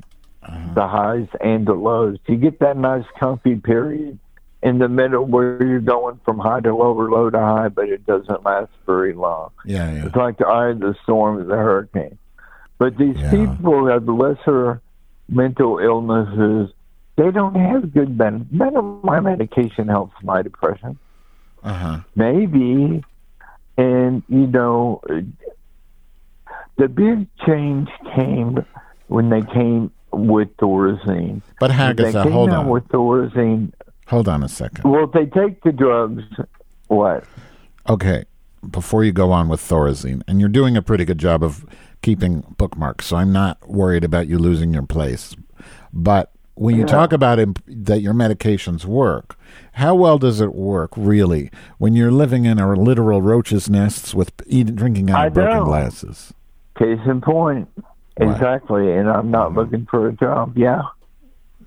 [0.75, 2.17] the highs and the lows.
[2.27, 4.17] You get that nice comfy period
[4.63, 7.89] in the middle where you're going from high to low or low to high, but
[7.89, 9.49] it doesn't last very long.
[9.65, 10.05] Yeah, yeah.
[10.05, 12.17] It's like the eye of the storm of the hurricane.
[12.77, 13.31] But these Yeah.
[13.31, 14.81] people have lesser
[15.29, 16.73] mental illnesses,
[17.15, 20.97] they don't have good ben- none of my medication helps my depression.
[21.63, 21.99] Uh huh.
[22.15, 23.03] maybe.
[23.79, 25.01] And you know
[26.77, 28.65] the big change came
[29.07, 33.71] when they came with thorazine But Hagatha, came hold on, with thorazine
[34.07, 34.89] hold on a second.
[34.89, 36.23] well they take the drugs.
[36.87, 37.23] What?
[37.89, 38.25] Okay,
[38.69, 41.65] before you go on with Thorazine, and you're doing a pretty good job of
[42.01, 45.35] keeping bookmarks, so I'm not worried about you losing your place.
[45.93, 49.37] But when you talk about imp- that your medications work,
[49.73, 54.31] how well does it work really when you're living in a literal roaches' nests with
[54.47, 55.65] eating, drinking out I of broken know.
[55.65, 56.33] glasses?
[56.77, 57.67] case in point
[58.19, 58.31] Right.
[58.31, 58.91] exactly.
[58.91, 60.57] And I'm not looking for a job.
[60.57, 60.83] Yeah.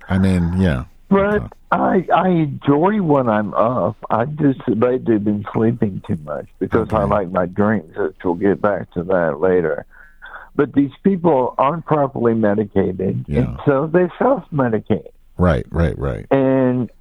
[0.09, 0.85] I mean, yeah.
[1.09, 3.97] But I I enjoy when I'm up.
[4.09, 7.97] I just lately been sleeping too much because I like my drinks.
[7.97, 9.85] which We'll get back to that later.
[10.55, 13.39] But these people aren't properly medicated, Yeah.
[13.41, 15.11] and so they self-medicate.
[15.37, 16.25] Right, right, right.
[16.29, 16.91] And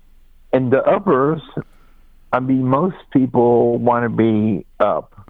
[0.52, 1.42] and the uppers,
[2.32, 5.28] I mean, most people want to be up,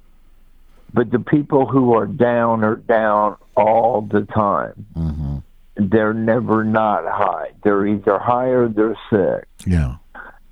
[0.94, 4.87] but the people who are down are down all the time.
[4.94, 5.38] hmm
[5.76, 7.52] They're never not high.
[7.64, 9.48] They're either high or they're sick.
[9.66, 9.96] Yeah.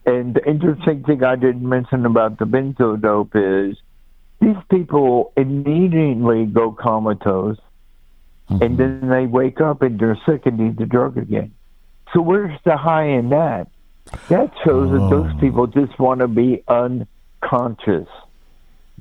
[0.06, 3.76] And the interesting thing I didn't mention about the benzo dope is
[4.40, 7.58] these people immediately go comatose
[8.50, 8.62] Mhm.
[8.62, 11.52] and then they wake up and they're sick and need the drug again.
[12.12, 13.68] So where's the high in that?
[14.28, 15.38] That shows that those Oh.
[15.38, 18.08] people just want to be unconscious.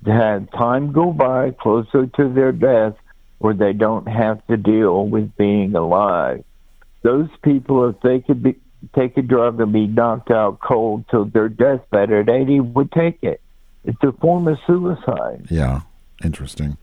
[0.04, 2.96] To have time go by closer to their death
[3.40, 6.44] where they don't have to deal with being alive.
[7.04, 8.56] Those people, if they could be,
[8.94, 13.24] take a drug and be knocked out cold till their deathbed at 80, would take
[13.24, 13.42] it.
[13.88, 15.48] It's a form of suicide.
[15.50, 15.82] Yeah.
[16.24, 16.78] Interesting.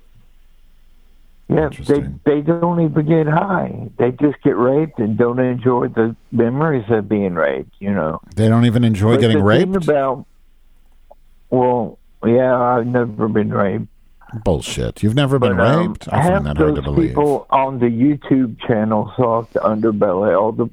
[1.48, 2.20] Yeah, they Interesting.
[2.24, 3.90] they don't even get high.
[3.98, 7.74] They just get raped and don't enjoy the memories of being raped.
[7.78, 9.76] You know, They don't even enjoy But getting raped?
[9.76, 10.24] About
[11.50, 13.86] well, yeah, I've never been raped.
[14.42, 15.02] Bullshit.
[15.02, 16.08] You've never been but, um, raped?
[16.10, 17.10] I find that hard to believe.
[17.10, 20.70] people on the YouTube channel Soft Underbelly, all the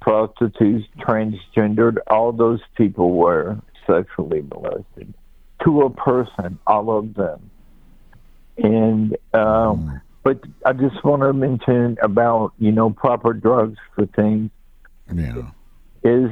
[0.00, 5.12] prostitutes, transgendered, all those people were sexually molested
[5.64, 7.50] to a person, all of them.
[8.58, 10.00] And um, Mm.
[10.22, 14.50] but I just want to mention about you know proper drugs for things
[15.12, 15.50] Yeah.
[16.02, 16.30] is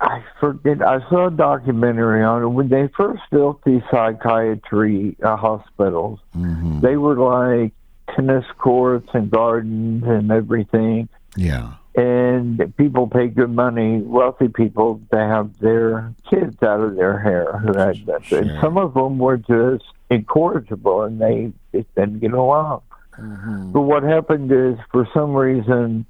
[0.00, 0.80] I forget.
[0.80, 6.20] I saw a documentary on it when they first built these psychiatry uh, hospitals.
[6.32, 7.72] hmm They were like
[8.14, 11.72] tennis courts and gardens and everything, Yeah.
[11.98, 17.58] And people pay good money, wealthy people, to have their kids out of their hair
[17.58, 18.30] had that.
[18.30, 22.82] And some of them were just incorrigible, and they just didn't get along.
[23.18, 23.72] Mm-hmm.
[23.72, 26.06] But what happened is, for some reason,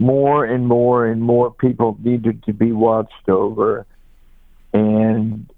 [0.00, 3.86] more and more and more people needed to be watched over,
[4.72, 5.48] and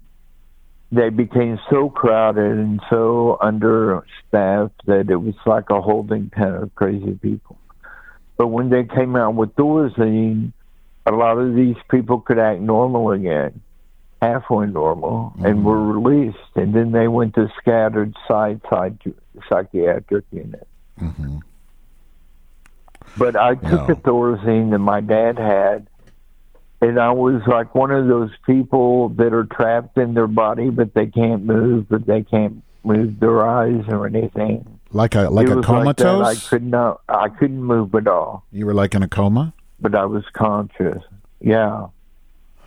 [0.91, 6.75] they became so crowded and so understaffed that it was like a holding pen of
[6.75, 7.57] crazy people.
[8.37, 10.51] But when they came out with Thorazine,
[11.05, 13.61] a lot of these people could act normal again,
[14.21, 16.37] halfway normal, and were released.
[16.55, 18.99] And then they went to scattered side side
[19.47, 20.65] psychiatric units.
[20.97, 21.37] hmm
[23.17, 23.93] But I took Yeah.
[23.93, 25.87] a Thorazine that my dad had,
[26.81, 30.93] and I was like one of those people that are trapped in their body, but
[30.93, 34.74] they can't move, but they can't move their eyes or anything.
[34.95, 36.23] Like a like it a comatose.
[36.23, 36.37] like.
[36.37, 37.01] I could not.
[37.09, 39.53] I couldn't move at all, you were like in a coma?
[39.81, 41.03] but I was conscious.
[41.41, 41.87] Yeah.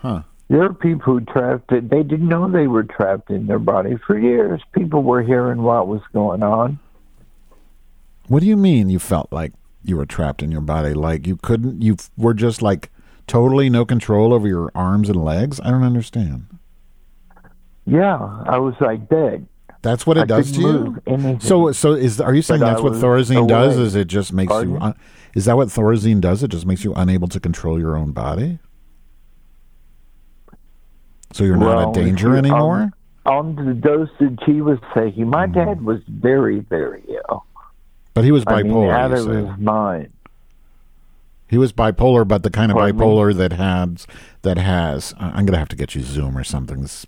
[0.03, 0.23] Huh.
[0.49, 1.89] There are people who trapped it.
[1.89, 4.61] They didn't know they were trapped in their body for years.
[4.73, 6.79] People were hearing what was going on.
[8.29, 10.93] What do you mean you felt like you were trapped in your body?
[10.93, 12.91] Like you couldn't you were just like
[13.27, 15.61] totally no control over your arms and legs?
[15.61, 16.47] I don't understand.
[17.87, 19.47] Yeah, I was like dead.
[19.83, 21.03] That's what it I does to you?
[21.07, 21.41] anything.
[21.41, 23.77] So, so is are you saying But I that's what Thorazine does?
[23.79, 24.77] Is it just makes you?
[24.81, 24.95] Un-
[25.35, 26.43] is that what Thorazine does?
[26.43, 28.59] It just makes you unable to control your own body.
[31.33, 32.91] So you're not Well, a danger anymore.
[33.27, 35.55] on the dosage he was taking, my Mm-hmm.
[35.55, 37.45] dad was very, very ill.
[38.15, 38.93] but he was I mean, bipolar.
[38.93, 40.09] out of his mind.
[41.49, 43.03] He was bipolar, but the kind of Pardon me?
[43.05, 44.07] bipolar that has
[44.43, 45.15] that has.
[45.19, 46.81] I'm gonna have to get you Zoom or something.
[46.83, 47.07] This,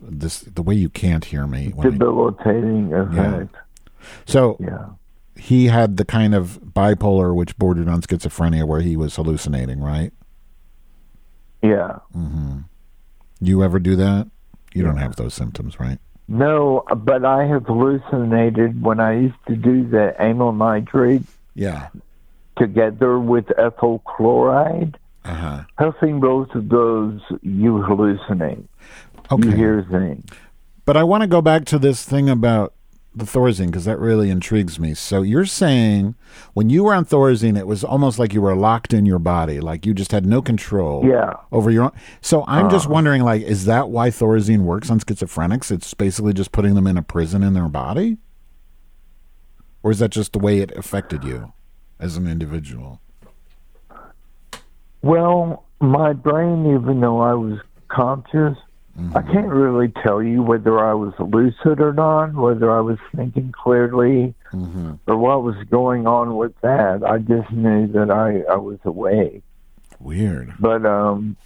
[0.00, 1.68] this the way you can't hear me.
[1.74, 3.54] When I, Debilitating effect.
[4.26, 4.86] so Yeah.
[5.36, 9.80] he had the kind of bipolar which bordered on schizophrenia, where he was hallucinating.
[9.80, 10.12] Right?
[11.62, 11.98] Yeah.
[12.12, 12.58] Hmm.
[13.40, 14.28] You ever do that?
[14.74, 15.98] You don't have those symptoms, right?
[16.26, 21.22] No, but I have hallucinated when I used to do the amyl nitrate
[21.54, 21.88] Yeah.
[22.56, 24.98] together with ethyl chloride.
[25.24, 25.60] Uh huh.
[25.78, 28.64] Huffing both of those, you hallucinate.
[29.30, 29.48] Okay.
[29.48, 30.24] You hear things.
[30.84, 32.74] But I want to go back to this thing about
[33.16, 34.92] the Thorazine because that really intrigues me.
[34.92, 36.16] So you're saying
[36.52, 39.60] when you were on Thorazine, it was almost like you were locked in your body,
[39.60, 41.34] like you just had no control Yeah.
[41.52, 41.92] over your own.
[42.20, 42.90] So I'm just Uh.
[42.90, 45.70] wondering, like, is that why Thorazine works on schizophrenics?
[45.70, 48.18] It's basically just putting them in a prison in their body,
[49.82, 51.52] or is that just the way it affected you
[52.00, 53.00] as an individual?
[55.02, 58.56] Well, my brain, even though I was conscious,
[59.14, 63.50] I can't really tell you whether I was lucid or not, whether I was thinking
[63.50, 67.02] clearly, or what was going on with that.
[67.04, 69.42] I just knew that I, I was awake.
[69.98, 70.54] Weird.
[70.60, 71.36] But um,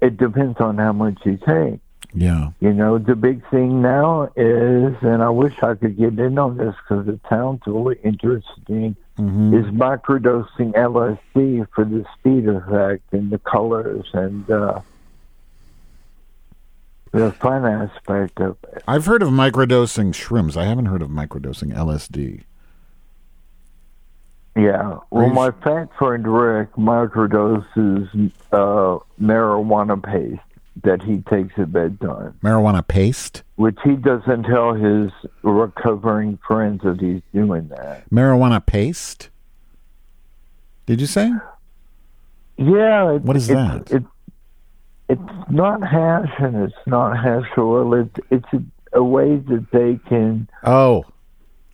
[0.00, 1.80] it depends on how much you take.
[2.14, 2.50] Yeah.
[2.60, 6.56] You know, the big thing now is, and I wish I could get in on
[6.56, 13.30] this because it sounds really interesting, hmm is microdosing LSD for the speed effect and
[13.30, 14.80] the colors and uh,
[17.12, 18.82] the fun aspect of it.
[18.86, 20.56] I've heard of microdosing shrooms.
[20.56, 22.42] I haven't heard of microdosing LSD.
[24.56, 24.98] Yeah.
[25.10, 30.40] Well, you- my fat friend Rick microdoses uh, marijuana paste
[30.82, 33.42] that he takes at bedtime, Marijuana paste.
[33.56, 35.10] which he doesn't tell his
[35.42, 38.08] recovering friends that he's doing that.
[38.10, 39.30] Marijuana paste.
[40.86, 41.30] Did you say?
[42.56, 43.14] Yeah.
[43.14, 43.90] It, What is it- that?
[43.90, 44.04] It,
[45.10, 47.94] it's not hash and it's not hash oil.
[47.94, 51.04] It's it's a, a way that they can Oh,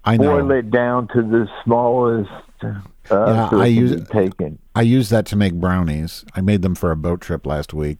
[0.05, 0.37] I know.
[0.41, 2.31] boil it down to the smallest.
[2.63, 2.75] Uh,
[3.11, 4.59] Yeah, so I use taken.
[4.75, 6.25] I used that to make brownies.
[6.35, 7.99] I made them for a boat trip last week.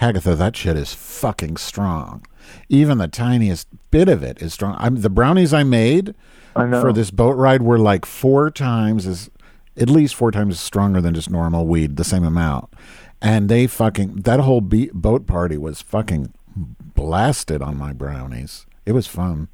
[0.00, 2.24] Hagatha, that shit is fucking strong.
[2.68, 4.76] Even the tiniest bit of it is strong.
[4.78, 6.14] I'm, the brownies I made
[6.54, 9.28] I for this boat ride were like four times as,
[9.76, 12.72] at least four times stronger than just normal weed, the same amount.
[13.26, 16.32] And they fucking, that whole be- boat party was fucking
[16.94, 18.66] blasted on my brownies.
[18.86, 19.48] It was fun.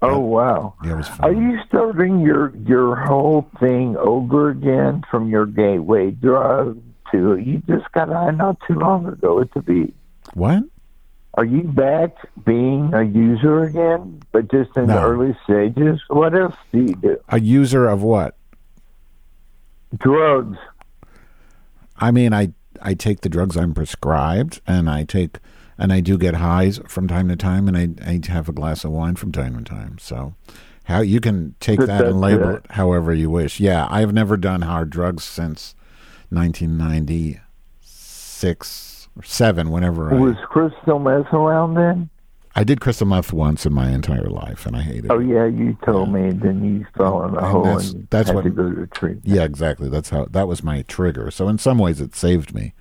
[0.00, 0.72] oh wow.
[0.82, 1.20] Yeah, it was fun.
[1.24, 6.80] Are you starting your your whole thing over again from your gateway drug
[7.12, 9.92] to you just got high not too long ago at the beach?
[10.32, 10.62] what?
[11.34, 16.00] Are you back being a user again, but just in the early stages?
[16.08, 17.18] What else do you do?
[17.28, 18.36] A user of what?
[19.98, 20.56] Drugs.
[21.98, 25.38] I mean, I I take the drugs I'm prescribed, and I take
[25.78, 28.84] and I do get highs from time to time, and I I have a glass
[28.84, 29.98] of wine from time to time.
[29.98, 30.34] So,
[30.84, 32.66] how you can take that and label it.
[32.70, 33.60] however you wish.
[33.60, 35.74] Yeah, I've never done hard drugs since
[36.30, 39.70] 1996 or seven.
[39.70, 42.10] Whenever Was I crystal meth around then?
[42.58, 45.10] I did crystal meth once in my entire life, and I hated it.
[45.10, 46.30] Oh yeah, you told me.
[46.32, 48.86] Then you fell in a And hole that's- and that's had what- to go to
[48.88, 49.26] treatment.
[49.26, 49.88] Yeah, exactly.
[49.88, 51.30] That's how that was my trigger.
[51.30, 52.74] So in some ways, it saved me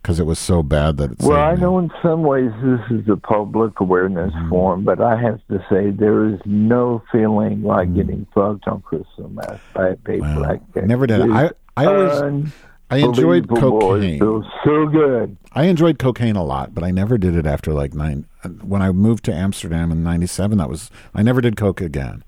[0.00, 1.18] because it was so bad that it.
[1.22, 1.60] Well, I me.
[1.62, 4.48] know in some ways this is a public awareness Mm-hmm.
[4.48, 7.94] form, but I have to say there is no feeling like Mm.
[7.96, 10.40] getting fucked on crystal meth by a paper Wow.
[10.40, 10.86] like that.
[10.86, 11.20] Never did.
[11.22, 12.52] It's I I always
[12.90, 13.94] I enjoyed unbelievable.
[14.02, 15.36] It was so good.
[15.52, 18.26] I enjoyed cocaine a lot, but I never did it after like nine.
[18.62, 22.22] When I moved to Amsterdam in '97, that was I never did coke again.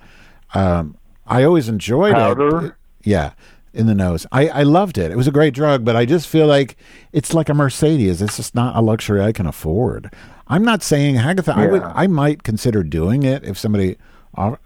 [0.55, 2.67] Um, I always enjoyed Powder?
[2.67, 2.73] it.
[3.05, 3.33] Yeah,
[3.73, 4.27] in the nose.
[4.33, 5.13] I I loved it.
[5.13, 6.77] It was a great drug, but I just feel like
[7.13, 8.21] it's like a Mercedes.
[8.21, 10.13] It's just not a luxury I can afford.
[10.49, 11.55] I'm not saying Hagatha.
[11.55, 11.83] I would.
[11.83, 13.97] I might consider doing it if somebody.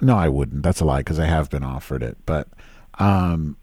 [0.01, 0.63] No, I wouldn't.
[0.63, 2.49] That's a lie because I have been offered it, but.
[2.99, 3.57] Um,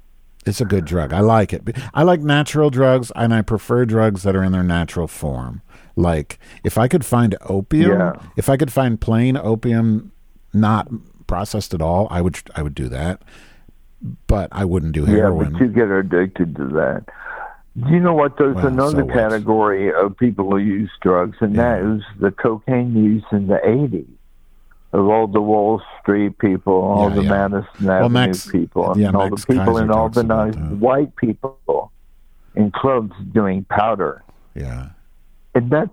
[0.45, 1.13] it's a good drug.
[1.13, 1.63] I like it.
[1.93, 5.62] I like natural drugs, and I prefer drugs that are in their natural form.
[5.95, 8.13] Like if I could find opium, Yeah.
[8.38, 10.12] if I could find plain opium,
[10.54, 10.88] not
[11.28, 12.39] processed at all, I would.
[12.56, 13.21] I would do that.
[14.28, 15.52] But I wouldn't do Yeah, heroin.
[15.54, 17.04] but you get addicted to that.
[17.78, 18.38] Do you know what?
[18.38, 22.95] There's Well, another so category of people who use drugs, and that is the cocaine
[22.95, 24.08] use in the 80s.
[24.91, 27.30] Of all the Wall Street people, all Yeah, the yeah.
[27.30, 30.23] Madison Well, Avenue Max- people, yeah, and all Max the people Kaiser and all the
[30.23, 31.91] nice white people
[32.56, 34.23] in clubs doing powder.
[34.56, 34.89] yeah,
[35.54, 35.91] And that's,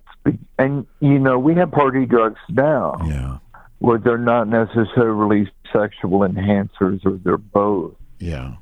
[0.58, 3.38] and you know, we have party drugs now yeah,
[3.80, 7.92] where they're not necessarily sexual enhancers or they're both.
[8.18, 8.54] yeah.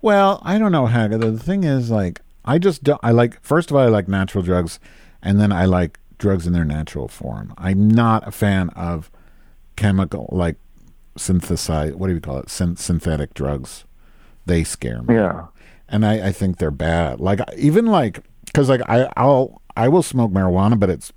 [0.00, 1.20] Well, I don't know, Hagatha.
[1.36, 3.00] The thing is, like, I just don't.
[3.02, 3.40] I like.
[3.42, 4.78] First of all, I like natural drugs,
[5.22, 7.54] and then I like drugs in their natural form.
[7.56, 9.10] I'm not a fan of
[9.76, 10.56] chemical, like
[11.16, 11.94] synthesized.
[11.96, 12.50] What do you call it?
[12.50, 13.84] Syn- synthetic drugs.
[14.46, 15.14] They scare me.
[15.14, 15.46] Yeah.
[15.88, 17.20] and I, I think they're bad.
[17.20, 21.12] Like even like because like I I'll I will smoke marijuana, but it's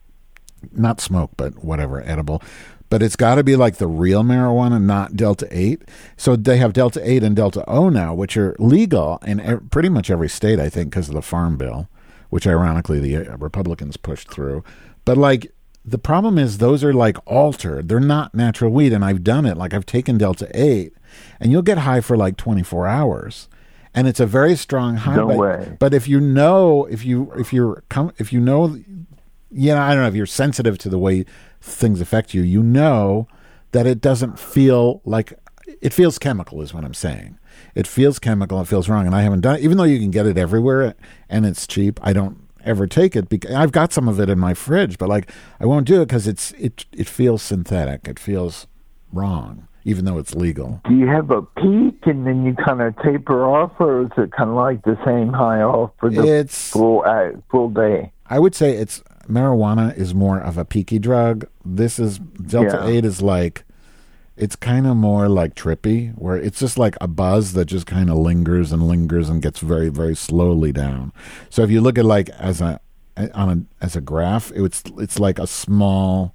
[0.72, 2.42] not smoke, but whatever edible.
[2.90, 5.84] But it's got to be like the real marijuana, not Delta Eight.
[6.18, 9.88] So they have Delta Eight and Delta O now, which are legal in e- pretty
[9.88, 11.88] much every state, I think, because of the Farm Bill,
[12.32, 14.66] which ironically the uh, Republicans pushed through.
[15.06, 15.52] But like
[15.84, 17.90] the problem is those are like altered.
[17.90, 19.58] They're not natural weed, and I've done it.
[19.58, 20.94] Like I've taken Delta Eight,
[21.40, 23.48] and you'll get high for like twenty four hours,
[23.94, 25.16] and it's a very strong high.
[25.16, 25.78] No but, way.
[25.80, 28.80] but if you know, if you if you're com- if you know,
[29.52, 31.26] you know, I don't know if you're sensitive to the way
[31.62, 33.28] things affect you, you know
[33.72, 35.34] that it doesn't feel like
[35.82, 36.62] it feels chemical.
[36.62, 37.40] Is what I'm saying.
[37.74, 38.62] It feels chemical.
[38.62, 39.62] It feels wrong, and I haven't done it.
[39.62, 40.94] Even though you can get it everywhere
[41.30, 42.38] and it's cheap, I don't.
[42.64, 45.66] Ever take it because I've got some of it in my fridge, but like I
[45.66, 48.08] won't do it because it's it it feels synthetic.
[48.08, 48.68] It feels
[49.12, 50.82] wrong, even though it's legal.
[50.88, 54.32] Do you have a peak and then you kind of taper off, or is it
[54.32, 58.12] kind of like the same high off for the It's full uh, full day?
[58.28, 61.48] I would say it's marijuana is more of a peaky drug.
[61.66, 62.88] This is Delta Yeah.
[62.88, 63.66] Eight is like
[64.38, 68.10] it's kind of more like trippy, where it's just like a buzz that just kind
[68.10, 71.12] of lingers and lingers and gets very very slowly down.
[71.50, 72.80] So if you look at like as a
[73.34, 73.50] on
[73.82, 76.34] a as a graph, it's it's like a small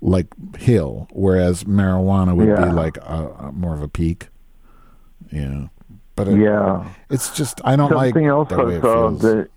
[0.00, 0.26] like
[0.58, 2.66] hill, whereas marijuana would Yeah.
[2.66, 4.28] be like a, a more of a peak.
[5.32, 5.68] Yeah,
[6.14, 6.88] but it, Yeah.
[7.10, 9.48] it's just I don't like Something else the way I it saw that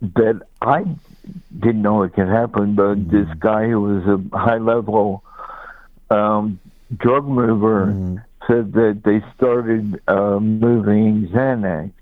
[0.00, 0.84] that I
[1.58, 3.10] didn't know it could happen, but Mm-hmm.
[3.16, 5.22] this guy who was a high level
[6.10, 6.58] um,
[6.96, 8.16] drug mover Mm-hmm.
[8.46, 11.92] said that they started uh, moving Xanax,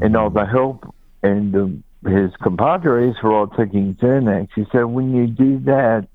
[0.00, 0.38] and all Mm-hmm.
[0.38, 4.48] the help and the, his compadres were all taking Xanax.
[4.54, 6.06] He said when you do that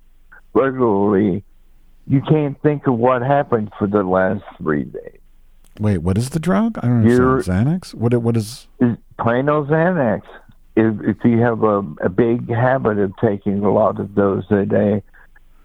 [0.53, 1.43] regularly,
[2.08, 5.20] you can't think of what happened for the last three days.
[5.80, 6.78] Wait, what is the drug?
[6.80, 7.68] I don't You're- understand.
[7.82, 7.93] Xanax?
[7.93, 8.14] What?
[8.16, 8.68] What is?
[8.80, 10.22] is plain old Xanax.
[10.76, 14.64] If, if you have a, a big habit of taking a lot of those a
[14.66, 15.01] day,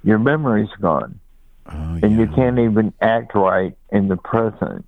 [0.04, 1.20] your memory's gone,
[1.66, 4.84] Oh, and you can't even act right in the present.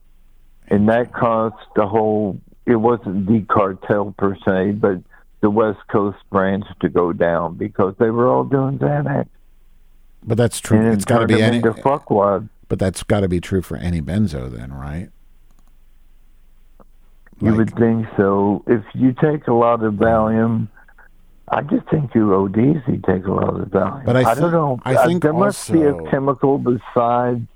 [0.69, 2.41] And that caused the whole.
[2.67, 4.99] It wasn't the cartel per se, but
[5.41, 9.27] the West Coast branch to go down because they were all doing Xanax.
[10.23, 10.79] But that's true.
[10.79, 11.59] And It's got to be any.
[11.59, 12.49] into fuckwads.
[12.69, 15.11] But that's got to be true for any benzo, then, right?
[17.41, 18.63] You Like- would think so.
[18.67, 20.69] If you take a lot of Valium,
[21.49, 22.83] I just think you ODs.
[22.89, 24.05] You take a lot of Valium.
[24.05, 24.81] But I don't think- know.
[24.85, 27.47] I Uh, think there must be a chemical besides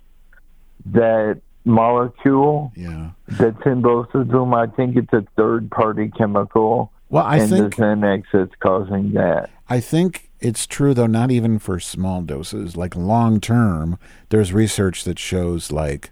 [0.86, 3.10] that molecule Yeah.
[3.28, 4.54] that's in both of them.
[4.54, 9.50] I think it's a third-party chemical, Well, I and think the Xanax that's causing that.
[9.68, 11.06] I think it's true though.
[11.06, 12.76] Not even for small doses.
[12.76, 13.98] Like long term,
[14.30, 16.10] there's research that shows like,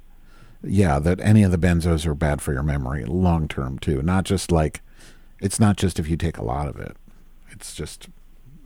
[0.62, 4.02] yeah, that any of the benzos are bad for your memory long term too.
[4.02, 4.80] Not just like,
[5.40, 6.96] it's not just if you take a lot of it.
[7.57, 8.09] It's just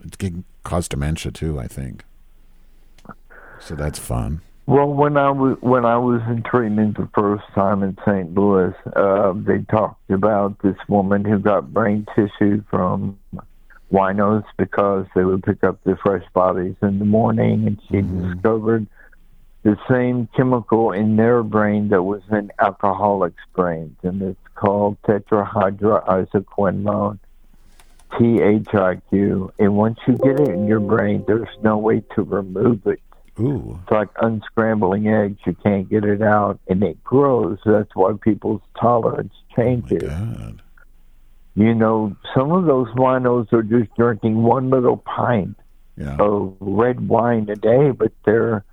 [0.03, 1.59] it can cause dementia too.
[1.59, 2.03] I think.
[3.59, 4.41] So that's fun.
[4.65, 8.33] Well, when I was when I was in treatment the first time in St.
[8.33, 13.17] Louis, uh, they talked about this woman who got brain tissue from
[13.91, 18.87] winos because they would pick up the fresh bodies in the morning, and she discovered
[19.63, 27.19] the same chemical in their brain that was in alcoholics' brains, and it's called tetrahydroisoquinone.
[28.13, 32.99] THIQ, and once you get it in your brain, there's no way to remove it
[33.39, 33.79] Ooh.
[33.81, 35.39] it's like unscrambling eggs.
[35.45, 37.57] You can't get it out, and it grows.
[37.65, 40.03] That's why people's tolerance My changes.
[40.03, 40.61] God.
[41.55, 45.57] you know, some of those winos are just drinking one little pint
[45.97, 46.17] Yeah.
[46.19, 48.63] of red wine a day, but they're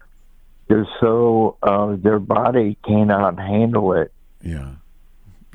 [0.68, 4.12] they're so uh, their body cannot handle it.
[4.42, 4.72] Yeah.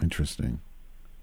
[0.02, 0.60] Interesting.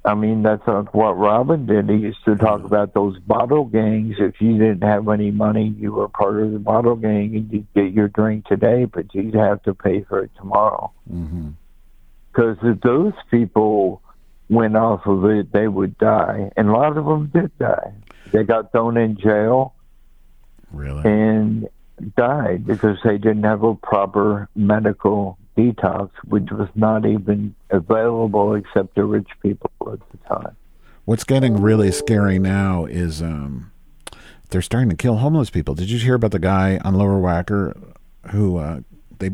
[0.05, 1.90] I mean, that's like what Robin did.
[1.90, 4.16] He used to talk about those bottle gangs.
[4.18, 7.72] If you didn't have any money, you were part of the bottle gang, and you'd
[7.74, 10.90] get your drink today, but you'd have to pay for it tomorrow.
[11.12, 11.51] Mm-hmm.
[12.32, 14.01] because if those people
[14.48, 17.92] went off of it, they would die, and a lot of them did die.
[18.32, 19.74] They got thrown in jail
[20.72, 21.03] Really.
[21.05, 21.68] and
[22.16, 28.94] died because they didn't have a proper medical detox, which was not even available except
[28.94, 30.56] to rich people at the time.
[31.04, 33.72] What's getting really scary now is um,
[34.50, 35.74] they're starting to kill homeless people.
[35.74, 37.94] Did you hear about the guy on Lower Wacker
[38.30, 38.80] who uh,
[39.18, 39.30] they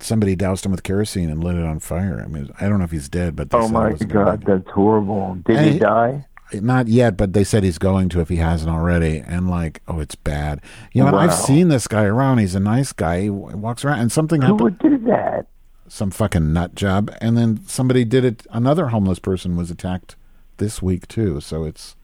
[0.00, 2.20] somebody doused him with kerosene and lit it on fire?
[2.24, 5.36] I mean, I don't know if he's dead, but they Oh my God, that's horrible.
[5.46, 6.26] Did And he die?
[6.54, 9.18] not yet, but they said he's going to if he hasn't already.
[9.18, 10.60] And like, oh, it's bad.
[10.92, 12.38] You know, and I've seen this guy around.
[12.38, 13.22] He's a nice guy.
[13.22, 14.60] He walks around, and something Who happened.
[14.60, 15.46] would do that?
[15.92, 18.46] Some fucking nut job, and then somebody did it.
[18.50, 20.16] Another homeless person was attacked
[20.56, 21.38] this week too.
[21.42, 21.96] So it's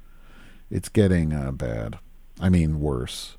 [0.71, 1.99] it's getting uh, bad.
[2.39, 3.39] I mean, worse.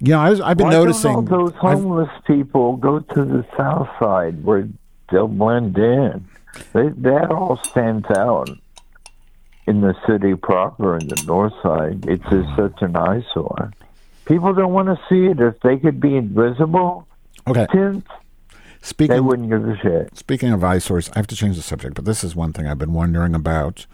[0.00, 1.14] Yeah, I was, I've been Why noticing.
[1.14, 4.68] All those I've- homeless people go to the south side where
[5.08, 6.26] they'll blend in.
[6.72, 8.50] They, that all stands out
[9.68, 12.06] in the city proper in the north side.
[12.08, 13.70] It's just such an eyesore.
[14.24, 15.38] People don't want to see it.
[15.38, 17.06] If they could be invisible,
[17.46, 17.68] okay,
[18.84, 20.16] since they speaking wouldn't give a shit.
[20.16, 22.78] Speaking of eyesores, I have to change the subject, but this is one thing I've
[22.78, 23.86] been wondering about.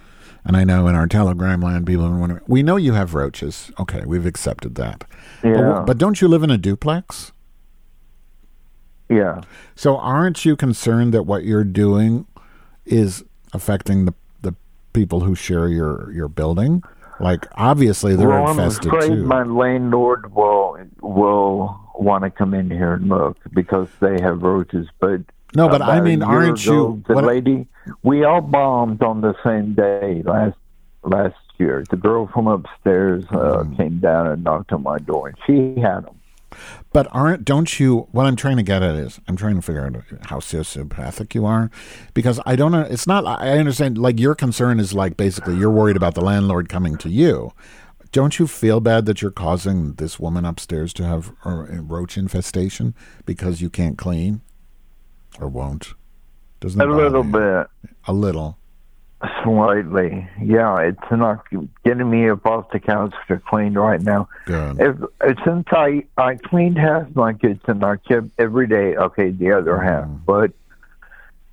[0.45, 2.43] And I know in our Telegram land, people have been wondering.
[2.47, 3.71] We know you have roaches.
[3.79, 5.05] Okay, we've accepted that.
[5.43, 7.33] But, Yeah, but don't you live in a duplex?
[9.09, 9.41] yeah.
[9.75, 12.27] So aren't you concerned that what you're doing
[12.87, 14.55] is affecting the, the
[14.93, 16.83] people who share your your building?
[17.21, 19.25] Like obviously they're well, infested I'm afraid too.
[19.25, 24.89] my landlord will will want to come in here and look because they have roaches.
[25.01, 25.21] But
[25.55, 27.67] No, but I mean, aren't ago, you- the lady?
[28.03, 30.57] We all bombed on the same day last
[31.03, 31.85] last year.
[31.91, 33.77] The girl from upstairs uh, Mm.
[33.77, 36.15] came down and knocked on my door, and she had them.
[36.93, 38.09] But aren't don't you?
[38.11, 39.95] What I'm trying to get at is I'm trying to figure out
[40.29, 41.71] how sociopathic you are,
[42.15, 42.81] because I don't know.
[42.81, 43.25] It's not.
[43.27, 43.97] I understand.
[43.97, 47.53] Like your concern is like basically you're worried about the landlord coming to you.
[48.13, 52.93] Don't you feel bad that you're causing this woman upstairs to have a roach infestation
[53.25, 54.41] because you can't clean
[55.41, 55.95] or won't?
[56.59, 57.31] Doesn't A little you?
[57.33, 57.67] bit.
[58.09, 58.59] A little.
[59.43, 60.79] Slightly, yeah.
[60.81, 61.45] It's not
[61.85, 64.29] getting me off the couch to clean right now.
[64.47, 64.81] Good.
[64.81, 64.97] If,
[65.45, 68.97] since I I cleaned half my kitchen, I kept every day.
[68.97, 69.87] Okay, the other mm-hmm.
[69.87, 70.09] half.
[70.25, 70.53] But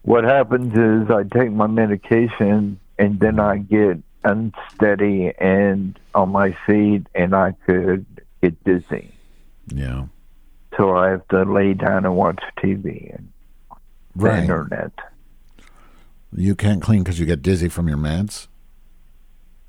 [0.03, 6.55] what happens is I take my medication and then I get unsteady and on my
[6.65, 8.05] feet, and I could
[8.41, 9.11] get dizzy.
[9.67, 10.05] Yeah.
[10.77, 13.29] So I have to lay down and watch TV and
[14.15, 14.43] the Right.
[14.43, 14.93] internet.
[16.35, 18.47] You can't clean because you get dizzy from your meds.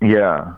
[0.01, 0.55] Yeah.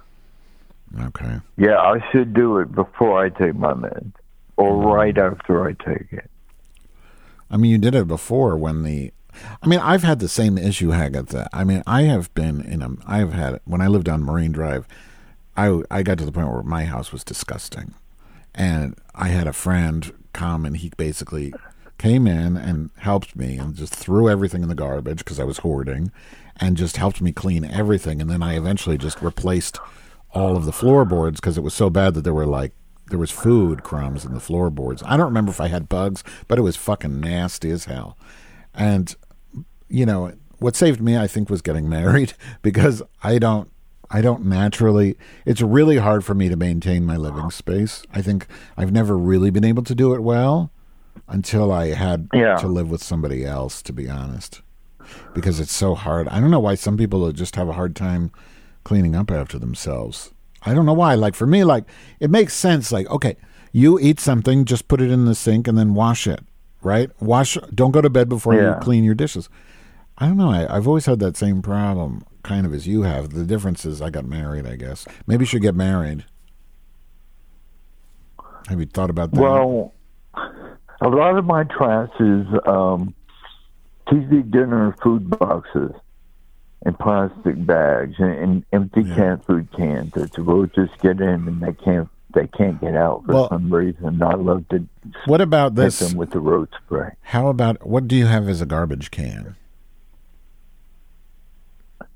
[1.02, 1.40] Okay.
[1.56, 4.12] Yeah, I should do it before I take my meds
[4.56, 4.88] or mm-hmm.
[4.88, 6.30] right after I take it.
[7.50, 9.12] I mean, you did it before when the.
[9.62, 11.46] I mean, I've had the same issue, Hagatha.
[11.52, 12.90] I mean, I have been in a.
[13.06, 14.86] I have had when I lived on Marine Drive.
[15.56, 17.94] I I got to the point where my house was disgusting,
[18.54, 21.52] and I had a friend come and he basically
[22.00, 25.58] came in and helped me and just threw everything in the garbage because I was
[25.58, 26.10] hoarding,
[26.56, 28.22] and just helped me clean everything.
[28.22, 29.78] And then I eventually just replaced
[30.32, 32.72] all of the floorboards because it was so bad that there were like
[33.08, 35.02] there was food crumbs in the floorboards.
[35.04, 38.16] I don't remember if I had bugs, but it was fucking nasty as hell.
[38.74, 39.14] And
[39.88, 42.32] you know, what saved me I think was getting married
[42.62, 43.70] because I don't
[44.10, 48.04] I don't naturally it's really hard for me to maintain my living space.
[48.14, 48.46] I think
[48.78, 50.72] I've never really been able to do it well
[51.28, 52.56] until I had Yeah.
[52.56, 54.62] to live with somebody else to be honest.
[55.34, 56.28] Because it's so hard.
[56.28, 58.30] I don't know why some people just have a hard time
[58.84, 60.32] cleaning up after themselves.
[60.62, 61.14] I don't know why.
[61.14, 61.84] Like for me, like
[62.20, 62.92] it makes sense.
[62.92, 63.36] Like okay,
[63.72, 66.40] you eat something, just put it in the sink and then wash it.
[66.82, 67.10] Right?
[67.20, 67.58] Wash.
[67.74, 68.74] Don't go to bed before Yeah.
[68.76, 69.48] you clean your dishes.
[70.18, 70.50] I don't know.
[70.50, 73.30] I, I've always had that same problem, kind of as you have.
[73.30, 74.66] The difference is I got married.
[74.66, 76.24] I guess maybe you should get married.
[78.68, 79.40] Have you thought about that?
[79.40, 79.92] Well,
[81.00, 83.14] a lot of my trash is um,
[84.06, 85.92] TV dinner food boxes
[86.84, 89.14] and plastic bags and, and empty Yeah.
[89.14, 93.24] canned food cans that the roaches get in and they can't they can't get out
[93.26, 94.22] for Well- some reason.
[94.22, 94.86] I love to
[95.26, 95.98] what about this?
[95.98, 97.10] them with the roach spray.
[97.22, 99.56] How about what do you have as a garbage can?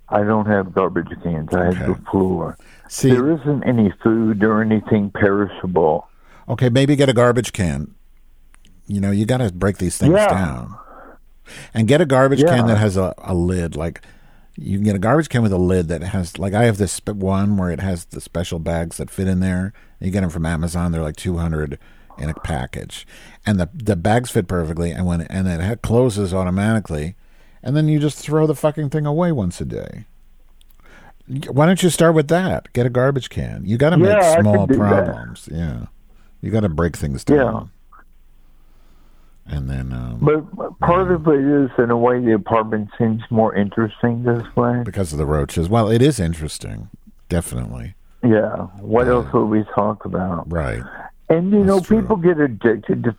[0.09, 1.53] I don't have garbage cans.
[1.55, 2.57] I have the floor.
[2.89, 6.07] See, There isn't any food or anything perishable.
[6.49, 7.95] okay, maybe get a garbage can.
[8.87, 10.29] You know, you got to break these things Yeah.
[10.29, 10.77] down,
[11.73, 12.55] and get a garbage Yeah.
[12.57, 13.77] can that has a, a lid.
[13.77, 14.03] Like
[14.57, 17.01] you can get a garbage can with a lid that has, like I have this
[17.07, 19.73] one where it has the special bags that fit in there.
[20.01, 20.93] You get them from Amazon.
[20.93, 21.79] They're like two hundred
[22.19, 23.07] in a package,
[23.47, 24.91] and the the bags fit perfectly.
[24.91, 27.17] And when and it closes automatically,
[27.63, 30.05] and then you just throw the fucking thing away once a day.
[31.49, 32.71] Why don't you start with that?
[32.75, 33.65] Get a garbage can.
[33.65, 34.79] You got to make small do that.
[35.07, 35.49] problems.
[35.51, 35.87] Yeah,
[36.43, 37.71] you got to break things down.
[39.47, 43.55] And then, um, But part of it is, in a way, the apartment seems more
[43.55, 44.83] interesting this way.
[44.85, 46.89] because of the roaches, well, it is interesting,
[47.29, 47.95] definitely.
[48.23, 48.69] Yeah.
[48.81, 50.51] What else would we talk about?
[50.51, 50.83] Right.
[51.29, 52.01] And you know, That's true.
[52.01, 53.17] people get addicted to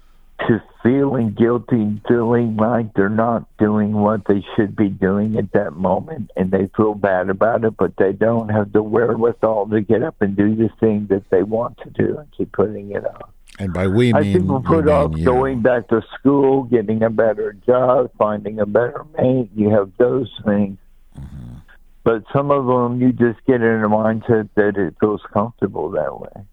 [0.47, 5.73] to feeling guilty, feeling like they're not doing what they should be doing at that
[5.73, 10.03] moment, and they feel bad about it, but they don't have the wherewithal to get
[10.03, 13.29] up and do the thing that they want to do and keep putting it off.
[13.57, 17.03] And by we I mean, people we put mean off going back to school, getting
[17.03, 19.49] a better job, finding a better mate.
[19.55, 20.77] You have those things.
[21.17, 21.55] Mm-hmm.
[22.03, 26.19] But some of them, you just get in a mindset that it feels comfortable that
[26.19, 26.45] way.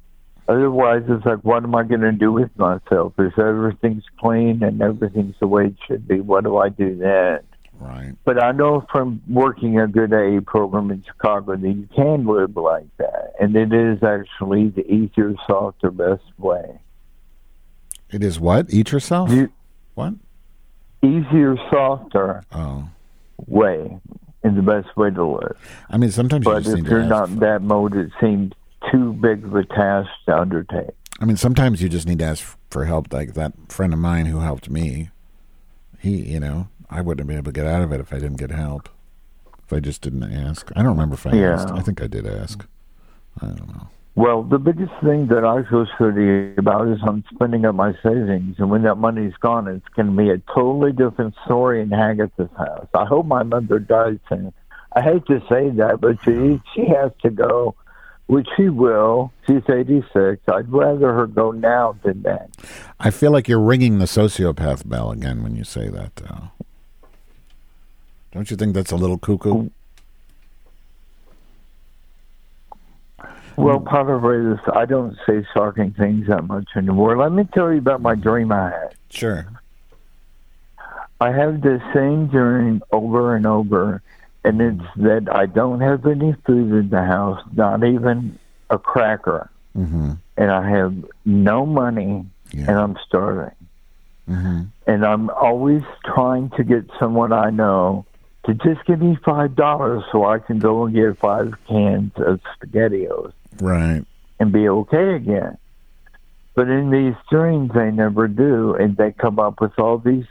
[0.48, 3.12] Otherwise, it's like, what am I going to do with myself?
[3.18, 7.40] If everything's clean and everything's the way it should be, what do I do then?
[7.78, 8.14] Right.
[8.24, 12.56] But I know from working a good AA program in Chicago that you can live
[12.56, 13.34] like that.
[13.40, 16.80] And it is actually the easier, softer, best way.
[18.12, 18.66] It is what?
[18.72, 19.30] Eat yourself?
[19.30, 19.50] You,
[19.94, 20.14] what?
[21.02, 22.88] easier, softer Oh.
[23.48, 23.98] way
[24.44, 25.56] is the best way to live.
[25.90, 28.52] I mean, sometimes you But just if you're not in that mode, it seems
[28.92, 30.90] too big of a task to undertake.
[31.20, 33.12] I mean, sometimes you just need to ask for help.
[33.12, 35.10] Like that friend of mine who helped me.
[35.98, 38.18] He, you know, I wouldn't have been able to get out of it if I
[38.18, 38.88] didn't get help.
[39.64, 41.54] If I just didn't ask, I don't remember if I Yeah.
[41.54, 41.70] asked.
[41.70, 42.66] I think I did ask.
[43.40, 43.88] I don't know.
[44.14, 48.56] Well, the biggest thing that I feel shitty about is I'm spending up my savings,
[48.58, 52.30] and when that money's gone, it's going to be a totally different story in Haggis'
[52.58, 52.88] house.
[52.94, 54.52] I hope my mother dies soon.
[54.94, 57.74] I hate to say that, but she she has to go,
[58.26, 59.32] which she will.
[59.46, 60.42] She's 86.
[60.46, 62.48] I'd rather her go now than then.
[63.00, 66.50] I feel like you're ringing the sociopath bell again when you say that, though.
[68.32, 69.70] Don't you think that's a little cuckoo?
[73.56, 77.16] Well, part of it is I don't say shocking things that much anymore.
[77.16, 78.94] Let me tell you about my dream I had.
[79.10, 79.46] Sure.
[81.20, 84.02] I have the same dream over and over,
[84.42, 88.38] and it's that I don't have any food in the house, not even
[88.70, 90.12] a cracker, Mm-hmm.
[90.36, 90.94] and I have
[91.24, 93.54] no money, and I'm starving.
[94.28, 94.62] Mm-hmm.
[94.86, 98.04] And I'm always trying to get someone I know
[98.44, 102.40] to just give me five dollars so I can go and get five cans of
[102.60, 104.04] SpaghettiOs Right.
[104.42, 105.56] and be okay again.
[106.54, 110.26] But in these dreams, they never do, and they come up with all these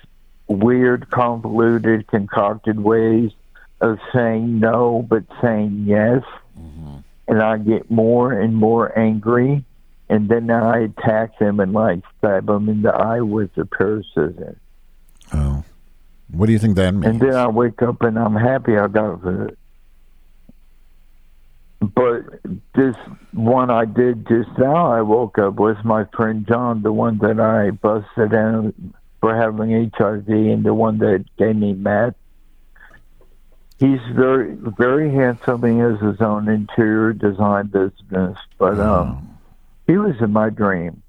[0.47, 3.31] weird, convoluted, concocted ways
[3.79, 6.23] of saying no but saying yes.
[6.59, 6.97] Mm-hmm.
[7.27, 9.63] And I get more and more angry,
[10.09, 13.97] and then I attack them and like stab them in the eye with a pair
[13.97, 14.57] of scissors.
[15.33, 15.63] Oh.
[16.31, 17.05] What do you think that means?
[17.05, 19.57] And then I wake up and I'm happy I got food.
[21.81, 22.25] But
[22.75, 22.95] this
[23.33, 27.39] one I did just now, I woke up with my friend John, the one that
[27.39, 28.73] I busted out
[29.19, 32.13] for having HIV, and the one that gave me meth.
[33.79, 35.63] He's very, very handsome.
[35.63, 39.39] He has his own interior design business, but um,
[39.87, 41.01] he was in my dream.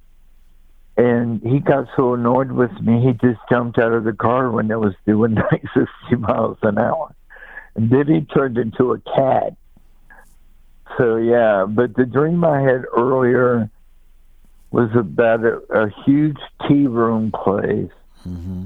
[0.96, 4.70] And he got so annoyed with me, he just jumped out of the car when
[4.70, 7.14] it was doing like 60 miles an hour.
[7.74, 9.54] And then he turned into a cat.
[10.98, 13.70] So, yeah, but the dream I had earlier
[14.70, 17.90] was about a, a huge tea room place.
[18.26, 18.64] Mm-hmm.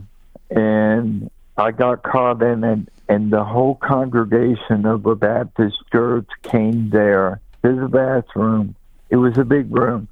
[0.50, 6.90] And I got caught in it, and the whole congregation of a Baptist church came
[6.90, 8.76] there to the bathroom.
[9.10, 10.08] It was a big room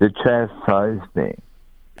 [0.00, 1.34] to chastise me.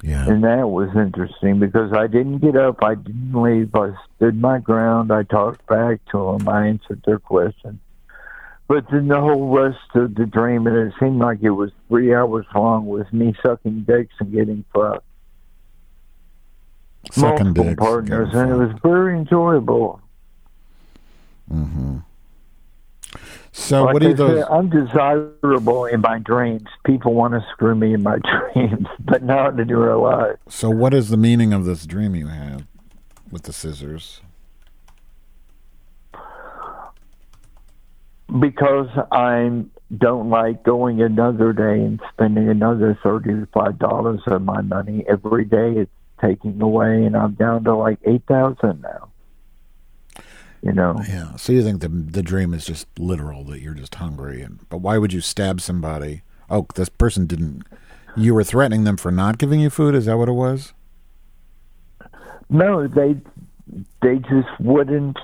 [0.02, 0.28] yeah.
[0.28, 4.58] And that was interesting because I didn't get up, I didn't leave, I stood my
[4.58, 7.80] ground, I talked back to them, I answered their questions.
[8.68, 12.14] But then the whole rest of the dream, and it seemed like it was three
[12.14, 15.04] hours long, was me sucking dicks and getting fucked.
[17.10, 17.78] Sucking Multiple dicks.
[17.78, 20.02] partners, and it was very enjoyable.
[21.50, 21.98] Mm-hmm.
[23.52, 24.44] So like what are those?
[24.50, 26.68] I'm desirable in my dreams.
[26.84, 28.18] People want to screw me in my
[28.54, 30.36] dreams, but not in real life.
[30.48, 32.66] So what is the meaning of this dream you had
[33.30, 34.20] with the scissors?
[38.40, 39.64] Because I
[39.96, 45.72] don't like going another day and spending another thirty-five dollars of my money every day.
[45.76, 49.10] It's taking away, and I'm down to like eight thousand now.
[50.62, 51.36] You know, Yeah.
[51.36, 54.78] So you think the the dream is just literal that you're just hungry and but
[54.78, 56.22] why would you stab somebody?
[56.50, 57.62] Oh, this person didn't
[58.16, 60.72] you were threatening them for not giving you food, is that what it was?
[62.50, 63.16] no, they
[64.02, 65.18] they just wouldn't.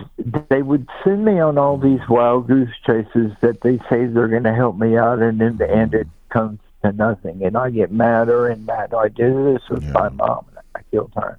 [0.51, 4.43] They would send me on all these wild goose chases that they say they're going
[4.45, 7.43] to help me out, and in the end, it comes to nothing.
[7.45, 8.99] And I get madder and madder.
[8.99, 9.93] I did this with Yeah.
[9.93, 10.45] my mom.
[10.51, 11.39] and I killed her.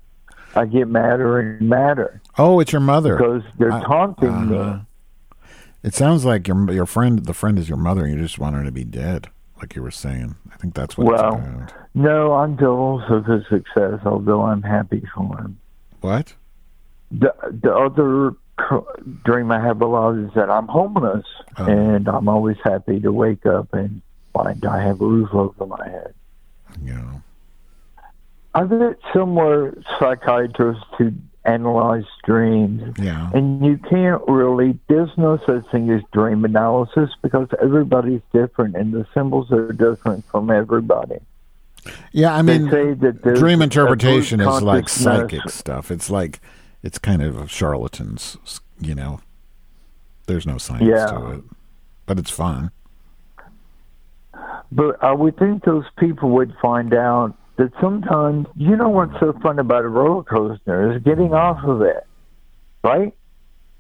[0.56, 3.18] I get madder and madder Oh, it's your mother.
[3.18, 4.58] because they're I- taunting me.
[4.58, 4.80] uh-huh.
[5.84, 8.56] It sounds like your your friend the friend is your mother and you just want
[8.56, 9.28] her to be dead,
[9.58, 10.36] like you were saying.
[10.52, 11.68] I think that's what Well.
[11.94, 15.58] No, I'm jealous of his success, although I'm happy for him.
[16.02, 16.34] What?
[17.12, 18.36] The the other
[19.26, 21.26] dream I have a lot is that I'm homeless,
[21.58, 21.66] Oh.
[21.66, 24.02] and I'm always happy to wake up and
[24.34, 26.14] find I have a roof over my head.
[26.84, 27.02] Yeah.
[28.54, 31.12] I've met similar psychiatrists who
[31.44, 33.30] analyze dreams, Yeah.
[33.34, 34.80] and you can't really.
[34.88, 40.26] There's no such thing as dream analysis because everybody's different, and the symbols are different
[40.26, 41.20] from everybody.
[42.12, 45.92] Yeah, I mean dream interpretation is like psychic stuff.
[45.92, 46.40] It's like
[46.86, 48.38] it's kind of charlatans,
[48.80, 49.20] you know.
[50.28, 51.08] There's no science Yeah.
[51.08, 51.44] to it.
[52.06, 52.72] But it's fun.
[54.72, 59.18] But uh, I would think those people would find out that sometimes, you know what's
[59.20, 62.06] so fun about a roller coaster is getting off of it,
[62.84, 63.14] right?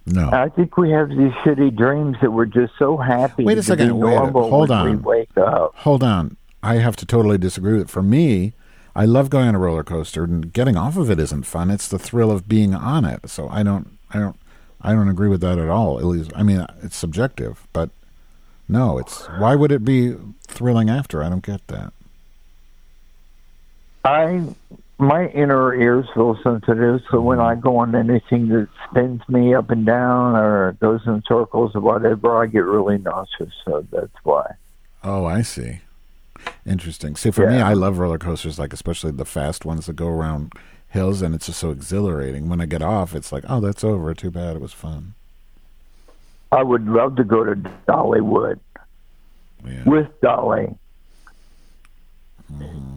[0.07, 0.29] No.
[0.29, 3.97] I think we have these shitty dreams that we're just so happy Wait a second,
[3.99, 4.89] wait a- hold on.
[4.89, 5.73] we wake up.
[5.77, 6.37] Hold on.
[6.63, 7.89] I have to totally disagree with it.
[7.89, 8.53] For me,
[8.95, 11.69] I love going on a roller coaster and getting off of it isn't fun.
[11.69, 13.29] It's the thrill of being on it.
[13.29, 14.37] So I don't I don't
[14.81, 15.99] I don't agree with that at all.
[15.99, 17.89] At least, I mean, it's subjective, but
[18.69, 20.15] no, it's why would it be
[20.47, 21.23] thrilling after?
[21.23, 21.91] I don't get that.
[24.05, 24.43] I
[24.97, 29.69] my inner ears feel sensitive, so when I go on anything that spins me up
[29.71, 33.51] and down or goes in circles or whatever, I get really nauseous.
[33.65, 34.53] So that's why.
[35.03, 35.79] Oh, I see.
[36.65, 37.15] Interesting.
[37.15, 40.53] See, for me, I love roller coasters, like especially the fast ones that go around
[40.87, 42.49] hills, and it's just so exhilarating.
[42.49, 44.13] When I get off, it's like, oh, that's over.
[44.13, 44.55] Too bad.
[44.55, 45.13] It was fun.
[46.51, 47.55] I would love to go to
[47.87, 48.59] Dollywood
[49.65, 49.83] Yeah.
[49.85, 50.75] with Dolly.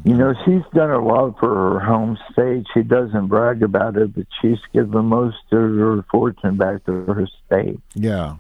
[0.05, 2.66] You know, she's done a lot for her home state.
[2.74, 7.26] She doesn't brag about it, but she's given most of her fortune back to her
[7.46, 7.80] state.
[7.94, 8.36] Yeah,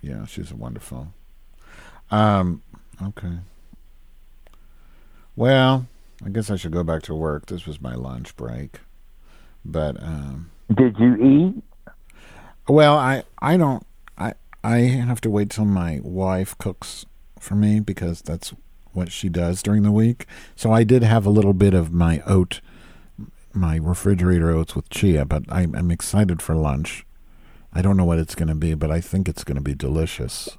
[0.00, 1.08] yeah, she's a wonderful.
[2.12, 2.62] Um,
[3.02, 3.38] okay.
[5.36, 5.86] Well,
[6.24, 7.46] I guess I should go back to work.
[7.46, 8.80] This was my lunch break,
[9.64, 11.92] but um, Did you eat?
[12.68, 13.84] well, I I don't
[14.18, 17.06] I I have to wait till my wife cooks
[17.40, 18.52] for me because that's
[18.92, 20.26] what she does during the week.
[20.54, 22.60] So I did have a little bit of my oat,
[23.54, 27.06] my refrigerator oats with chia, but I'm, I'm excited for lunch.
[27.72, 29.74] I don't know what it's going to be, but I think it's going to be
[29.74, 30.58] delicious.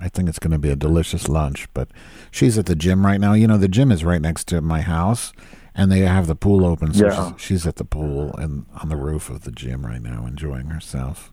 [0.00, 1.66] I think it's going to be a delicious lunch.
[1.74, 1.88] But
[2.30, 3.32] she's at the gym right now.
[3.34, 5.32] You know, the gym is right next to my house,
[5.74, 6.92] and they have the pool open.
[6.94, 7.32] So Yeah.
[7.32, 10.66] she's, she's at the pool and on the roof of the gym right now, enjoying
[10.66, 11.32] herself.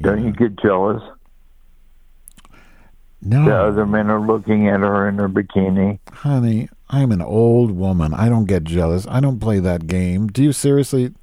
[0.00, 0.26] Don't Yeah.
[0.26, 1.02] you get jealous?
[3.26, 5.98] No, The other men are looking at her in her bikini.
[6.12, 8.12] honey, I'm an old woman.
[8.12, 9.06] I don't get jealous.
[9.08, 10.26] I don't play that game.
[10.28, 11.14] Do you seriously?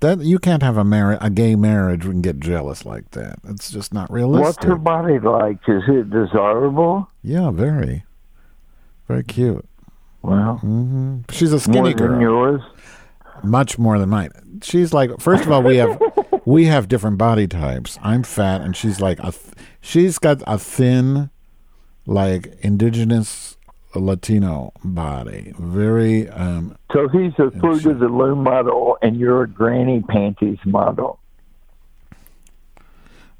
[0.00, 3.38] That you can't have a mar- a gay marriage and get jealous like that.
[3.46, 4.56] It's just not realistic.
[4.56, 5.58] What's her body like?
[5.68, 7.08] Is it desirable?
[7.22, 8.04] Yeah, very,
[9.08, 9.66] very cute.
[10.22, 12.62] Well, hmm She's a skinny more skinny than girl, yours.
[13.42, 14.30] much more than mine.
[14.62, 16.00] She's like, first of all, we have
[16.46, 17.98] we have different body types.
[18.02, 19.32] I'm fat, and she's like a.
[19.32, 21.28] Th- she's got a thin,
[22.06, 23.56] like indigenous
[23.94, 25.52] Latino body.
[25.58, 30.58] Very um, So he's a fruit of the loom model, and you're a granny panties
[30.64, 31.18] model.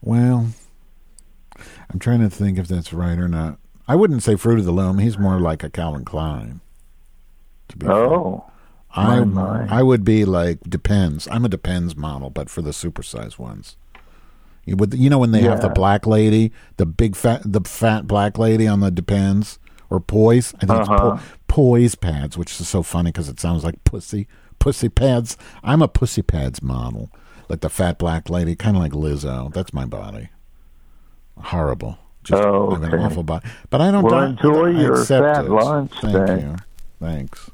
[0.03, 0.49] Well,
[1.91, 3.59] I'm trying to think if that's right or not.
[3.87, 4.99] I wouldn't say Fruit of the Loom.
[4.99, 6.61] He's more like a Calvin Klein.
[7.69, 7.95] To be fair.
[7.95, 8.51] Oh,
[8.93, 9.67] I my.
[9.69, 11.29] I would be like depends.
[11.29, 13.77] I'm a depends model, but for the supersized ones.
[14.65, 18.07] You would you know when they have the black lady, the big fat the fat
[18.07, 19.59] black lady on the depends
[19.91, 20.55] or poise.
[20.63, 21.17] I think it's Uh-huh.
[21.17, 24.27] po- poise pads, which is so funny because it sounds like pussy
[24.59, 25.37] pussy pads.
[25.65, 27.11] I'm a pussy pads model,
[27.49, 29.53] like the fat black lady, kind of like Lizzo.
[29.53, 30.29] That's my body.
[31.39, 31.99] Horrible.
[32.23, 34.05] Just Oh, I have an awful body, but I don't.
[34.05, 35.51] Well, die- enjoy I your fat it.
[35.51, 36.41] lunch Thank then.
[36.41, 36.57] you.
[37.01, 37.51] Thanks.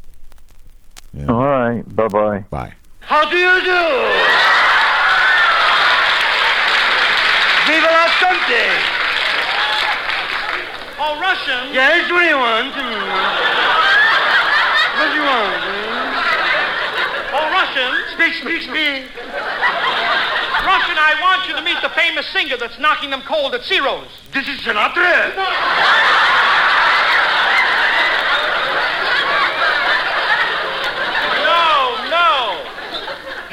[1.14, 1.26] Yeah.
[1.28, 1.82] all right.
[1.96, 2.44] Bye bye.
[2.50, 2.72] Bye.
[3.00, 3.82] How do you do?
[7.66, 8.95] Viva la Sante!
[11.26, 11.74] Russian.
[11.74, 12.70] Yes, what do you want?
[14.94, 15.58] What do you want?
[17.34, 17.90] Oh, Russian.
[18.14, 19.10] Speak, speak, speak.
[20.62, 24.06] Russian, I want you to meet the famous singer that's knocking them cold at Ciro's.
[24.32, 25.34] This is Sinatra.
[31.42, 32.62] No, no.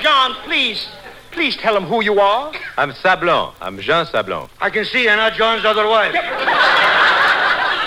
[0.04, 0.88] John, please,
[1.32, 2.54] please tell him who you are.
[2.78, 3.56] I'm Sablon.
[3.60, 4.48] I'm Jean Sablon.
[4.62, 6.14] I can see you're not John's other wife.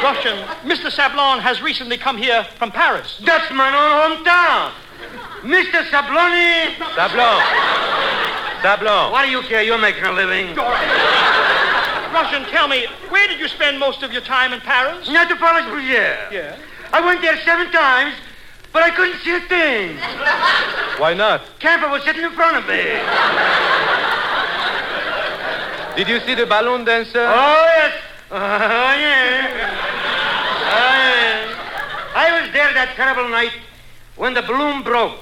[0.03, 0.90] Russian, Mr.
[0.90, 3.20] Sablon has recently come here from Paris.
[3.24, 4.72] That's my own hometown.
[5.42, 5.82] Mr.
[5.90, 6.74] Sabloni.
[6.94, 7.40] Sablon.
[8.62, 9.12] Sablon.
[9.12, 9.62] Why do you care?
[9.62, 10.55] You're making a living.
[12.12, 15.09] Russian, tell me, where did you spend most of your time in Paris?
[15.11, 16.30] Not to Paris Bergère.
[16.30, 16.57] Yeah.
[16.92, 18.14] I went there seven times,
[18.72, 19.99] but I couldn't see a thing.
[20.99, 21.42] Why not?
[21.59, 22.82] Camper was sitting in front of me.
[25.97, 27.26] Did you see the balloon dancer?
[27.26, 27.94] Oh, yes.
[28.30, 29.47] Oh, yeah.
[30.68, 32.12] Oh, yeah.
[32.14, 33.52] I was there that terrible night
[34.16, 35.20] when the balloon broke.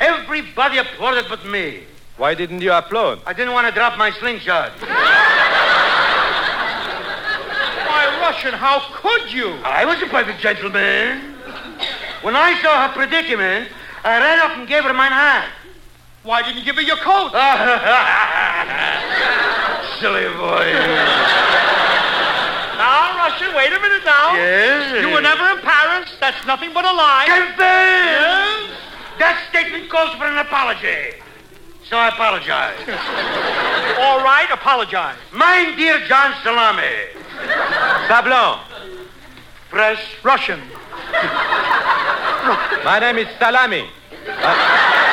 [0.00, 1.84] Everybody applauded but me.
[2.16, 3.20] Why didn't you applaud?
[3.24, 4.72] I didn't want to drop my slingshot.
[7.88, 9.50] Why, Russian, how could you?
[9.62, 11.36] I was a perfect gentleman.
[12.22, 13.68] When I saw her predicament,
[14.02, 15.48] I ran up and gave her my hat.
[16.24, 17.30] Why didn't you give her your coat?
[20.00, 21.51] Silly boy.
[22.82, 24.34] Now, Russian, wait a minute now.
[24.34, 25.02] Yes?
[25.02, 25.30] You were eh?
[25.30, 26.10] never in Paris.
[26.18, 27.26] That's nothing but a lie.
[27.30, 27.62] Confess!
[27.62, 28.74] Eh?
[29.20, 31.14] That statement calls for an apology.
[31.88, 32.74] So I apologize.
[34.02, 35.16] All right, apologize.
[35.32, 36.82] Mine dear John Salami.
[38.10, 38.58] Sablon.
[39.70, 40.02] Fresh.
[40.24, 40.60] Russian.
[42.84, 43.86] My name is Salami.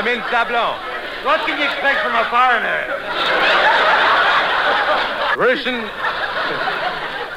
[0.00, 0.78] I'm in Sablon.
[1.26, 2.88] What can you expect from a foreigner?
[5.36, 5.84] Russian.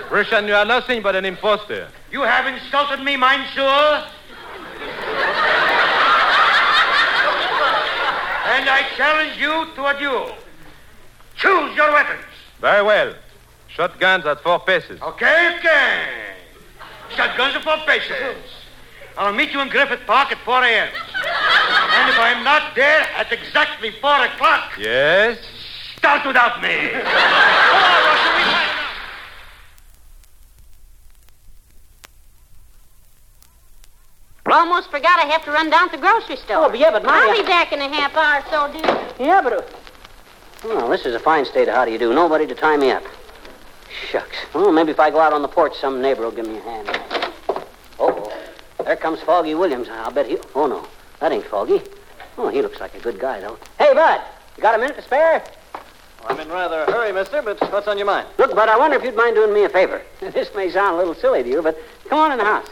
[0.10, 1.90] Russian, you are nothing but an impostor.
[2.10, 4.08] You have insulted me, monsieur.
[8.48, 10.34] and I challenge you to a duel.
[11.36, 12.24] Choose your weapons.
[12.62, 13.14] Very well.
[13.68, 15.02] Shotguns at four paces.
[15.02, 16.08] Okay, okay.
[17.14, 18.63] Shotguns are for patients.
[19.18, 20.88] I'll meet you in Griffith Park at 4 a.m.
[20.88, 25.38] and if I'm not there at exactly 4 o'clock, Yes?
[25.98, 26.92] start without me.
[34.46, 36.66] We're almost forgot I have to run down to the grocery store.
[36.66, 39.08] Oh, but yeah, but my- I'll be back in a half hour or so, dear.
[39.28, 39.54] Yeah, but.
[39.54, 39.62] Uh,
[40.66, 42.14] well, this is a fine state of how do you do.
[42.14, 43.04] Nobody to tie me up.
[44.10, 44.36] Shucks.
[44.54, 46.62] Well, maybe if I go out on the porch, some neighbor will give me a
[46.62, 47.00] hand.
[48.00, 48.32] Oh,
[48.86, 49.88] there comes Foggy Williams.
[49.90, 50.38] I'll bet he.
[50.56, 50.88] Oh, no.
[51.20, 51.82] That ain't Foggy.
[52.38, 53.58] Oh, he looks like a good guy, though.
[53.78, 54.22] Hey, Bud,
[54.58, 55.44] you got a minute to spare?
[56.26, 58.28] I'm in rather a hurry, mister, but what's on your mind?
[58.38, 60.02] Look, Bud, I wonder if you'd mind doing me a favor.
[60.22, 61.78] This may sound a little silly to you, but
[62.08, 62.70] come on in the house.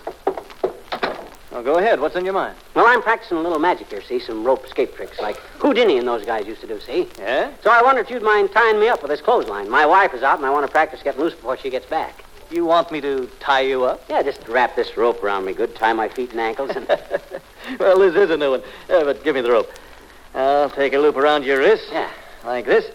[1.54, 2.00] Oh, go ahead.
[2.00, 2.56] What's on your mind?
[2.74, 4.20] Well, I'm practicing a little magic here, see?
[4.20, 7.10] Some rope escape tricks like Houdini and those guys used to do, see?
[7.20, 7.52] Yeah?
[7.62, 9.70] So I wonder if you'd mind tying me up with this clothesline.
[9.70, 12.24] My wife is out, and I want to practice getting loose before she gets back.
[12.52, 14.04] You want me to tie you up?
[14.10, 16.86] Yeah, just wrap this rope around me good, tie my feet and ankles, and...
[17.80, 18.62] well, this is a new one.
[18.90, 19.72] Uh, but give me the rope.
[20.36, 21.88] I'll take a loop around your wrist.
[21.92, 22.12] Yeah.
[22.44, 22.86] Like this.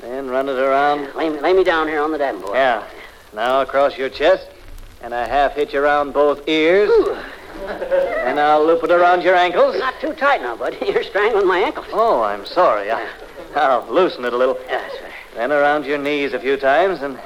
[0.00, 1.14] Then run it around.
[1.14, 2.54] lay, me, lay me down here on the davenport.
[2.54, 2.86] Yeah.
[3.32, 4.46] Now across your chest.
[5.02, 6.90] And a half hitch around both ears.
[7.64, 9.78] and I'll loop it around your ankles.
[9.78, 10.76] Not too tight now, bud.
[10.86, 11.86] You're strangling my ankles.
[11.90, 12.90] Oh, I'm sorry.
[12.90, 13.06] I,
[13.54, 14.58] I'll loosen it a little.
[14.66, 15.12] Yeah, that's right.
[15.34, 17.18] Then around your knees a few times, and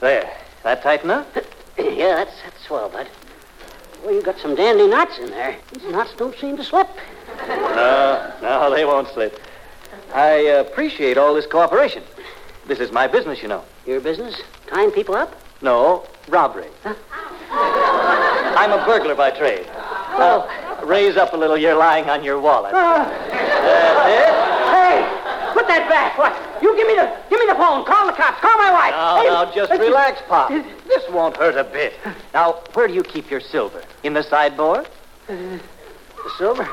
[0.00, 0.30] there.
[0.62, 1.26] That tight enough?
[1.78, 3.08] yeah, that's, that's swell, bud.
[4.04, 5.56] Well, you got some dandy knots in there.
[5.72, 6.88] These knots don't seem to slip.
[7.46, 9.38] No, no, they won't slip.
[10.14, 10.30] I
[10.64, 12.02] appreciate all this cooperation.
[12.66, 13.64] This is my business, you know.
[13.86, 14.40] Your business?
[14.68, 15.34] Tying people up?
[15.62, 16.68] No, robbery.
[17.52, 19.66] I'm a burglar by trade.
[19.66, 20.86] Now, oh.
[20.86, 21.56] raise up a little.
[21.56, 22.72] You're lying on your wallet.
[22.74, 23.04] Ah.
[23.30, 24.34] That's it.
[24.70, 25.39] Hey!
[25.70, 26.18] That back.
[26.18, 26.34] What?
[26.60, 27.84] You give me the give me the phone.
[27.84, 28.40] Call the cops.
[28.40, 28.90] Call my wife.
[28.90, 30.48] Now, Hey, now, just relax, Pop.
[30.50, 31.92] This won't hurt a bit.
[32.34, 33.80] Now, where do you keep your silver?
[34.02, 34.88] In the sideboard?
[35.28, 35.60] The
[36.38, 36.64] silver?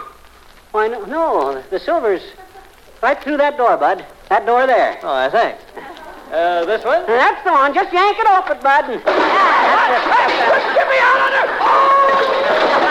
[0.72, 1.62] Why, no, no.
[1.70, 2.24] The silver's
[3.04, 4.04] right through that door, Bud.
[4.30, 4.98] That door there.
[5.04, 5.62] Oh, thanks.
[6.32, 7.06] Uh, this one?
[7.06, 7.74] That's the one.
[7.76, 8.86] Just yank it off it, Bud.
[8.90, 10.74] and- Yeah, that's it.
[10.76, 11.32] Get me out of
[12.82, 12.87] there!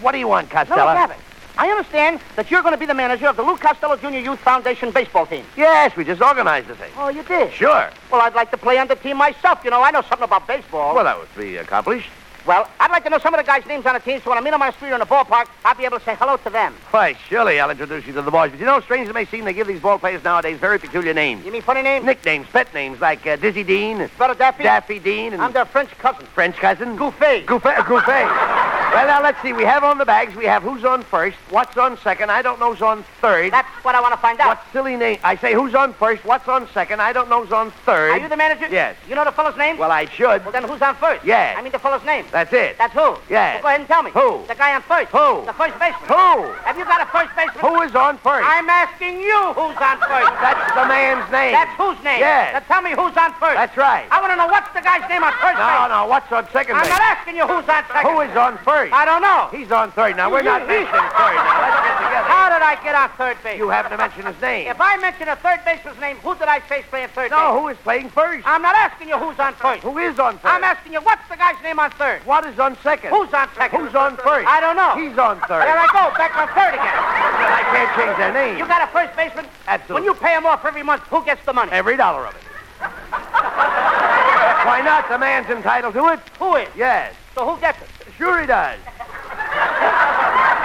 [0.00, 0.88] What do you want, Costello?
[0.88, 1.16] Abbott.
[1.58, 4.38] I understand that you're going to be the manager of the Lou Costello Junior Youth
[4.38, 5.44] Foundation baseball team.
[5.56, 6.92] Yes, we just organized the thing.
[6.96, 7.52] Oh, you did?
[7.52, 7.90] Sure.
[8.12, 9.64] Well, I'd like to play on the team myself.
[9.64, 10.94] You know, I know something about baseball.
[10.94, 12.08] Well, that would be accomplished.
[12.46, 14.38] Well, I'd like to know some of the guys' names on the team so when
[14.38, 16.14] I meet them on the street or in the ballpark, I'll be able to say
[16.14, 16.74] hello to them.
[16.92, 18.52] Why, surely I'll introduce you to the boys.
[18.52, 20.78] But you know, strange as it may seem, they give these ball players nowadays very
[20.78, 21.44] peculiar names.
[21.44, 22.06] You mean funny names?
[22.06, 24.62] Nicknames, pet names, like uh, Dizzy Dean, Brother Daffy?
[24.62, 26.24] Daffy Dean, and I'm their French cousin.
[26.26, 26.96] French cousin.
[26.96, 27.40] Goofy.
[27.40, 27.70] Goofy.
[27.84, 28.12] Goofy.
[28.98, 29.52] well, now, let's see.
[29.52, 32.58] We have on the bags, we have who's on first, what's on second, I don't
[32.58, 33.52] know who's on third.
[33.52, 34.48] That's what I want to find out.
[34.48, 35.18] What silly name?
[35.22, 38.10] I say who's on first, what's on second, I don't know who's on third.
[38.10, 38.66] Are you the manager?
[38.70, 38.96] Yes.
[39.08, 39.78] You know the fellow's name?
[39.78, 40.42] Well, I should.
[40.44, 41.24] Well, then who's on first?
[41.24, 41.56] Yes.
[41.58, 42.24] I mean the fellow's name.
[42.30, 42.76] That's it.
[42.78, 43.16] That's who?
[43.30, 43.54] Yes.
[43.56, 44.10] Well, go ahead and tell me.
[44.10, 44.42] Who?
[44.48, 45.10] The guy on first.
[45.10, 45.46] Who?
[45.46, 46.08] The first baseman.
[46.08, 46.52] Who?
[46.66, 47.60] Have you got a first baseman?
[47.60, 48.46] Who is on first?
[48.46, 50.32] I'm asking you who's on first.
[50.44, 51.52] That's the man's name.
[51.52, 52.20] That's whose name?
[52.20, 52.52] Yes.
[52.54, 53.56] Now tell me who's on first.
[53.56, 54.06] That's right.
[54.10, 55.88] I want to know what's the guy's name on first No, base.
[55.94, 56.90] no, what's on second I'm base?
[56.90, 58.10] not asking you who's on second.
[58.10, 58.87] Who is on first?
[58.92, 59.48] I don't know.
[59.56, 60.16] He's on third.
[60.16, 61.36] Now, we're not mentioning third.
[61.36, 62.28] Now, let's get together.
[62.28, 63.58] How did I get on third base?
[63.58, 64.68] You happen to mention his name.
[64.68, 67.60] If I mention a third baseman's name, who did I face playing third No, base?
[67.60, 68.46] who is playing first?
[68.46, 69.82] I'm not asking you who's on first.
[69.82, 72.20] Who is on I'm asking you what's the guy's name on third.
[72.26, 73.10] What is on second?
[73.10, 73.80] Who's on second?
[73.80, 74.46] Who's on first?
[74.46, 74.94] I don't know.
[74.96, 75.62] He's on third.
[75.66, 76.94] There I go, back on third again.
[76.94, 78.58] I can't change their name.
[78.58, 79.46] You got a first baseman?
[79.66, 79.94] Absolutely.
[79.94, 81.70] When you pay him off every month, who gets the money?
[81.72, 82.42] Every dollar of it.
[84.68, 85.08] Why not?
[85.08, 86.20] The man's entitled to it.
[86.38, 86.68] Who is?
[86.76, 87.14] Yes.
[87.34, 87.88] So who gets it?
[88.18, 88.80] Sure he does.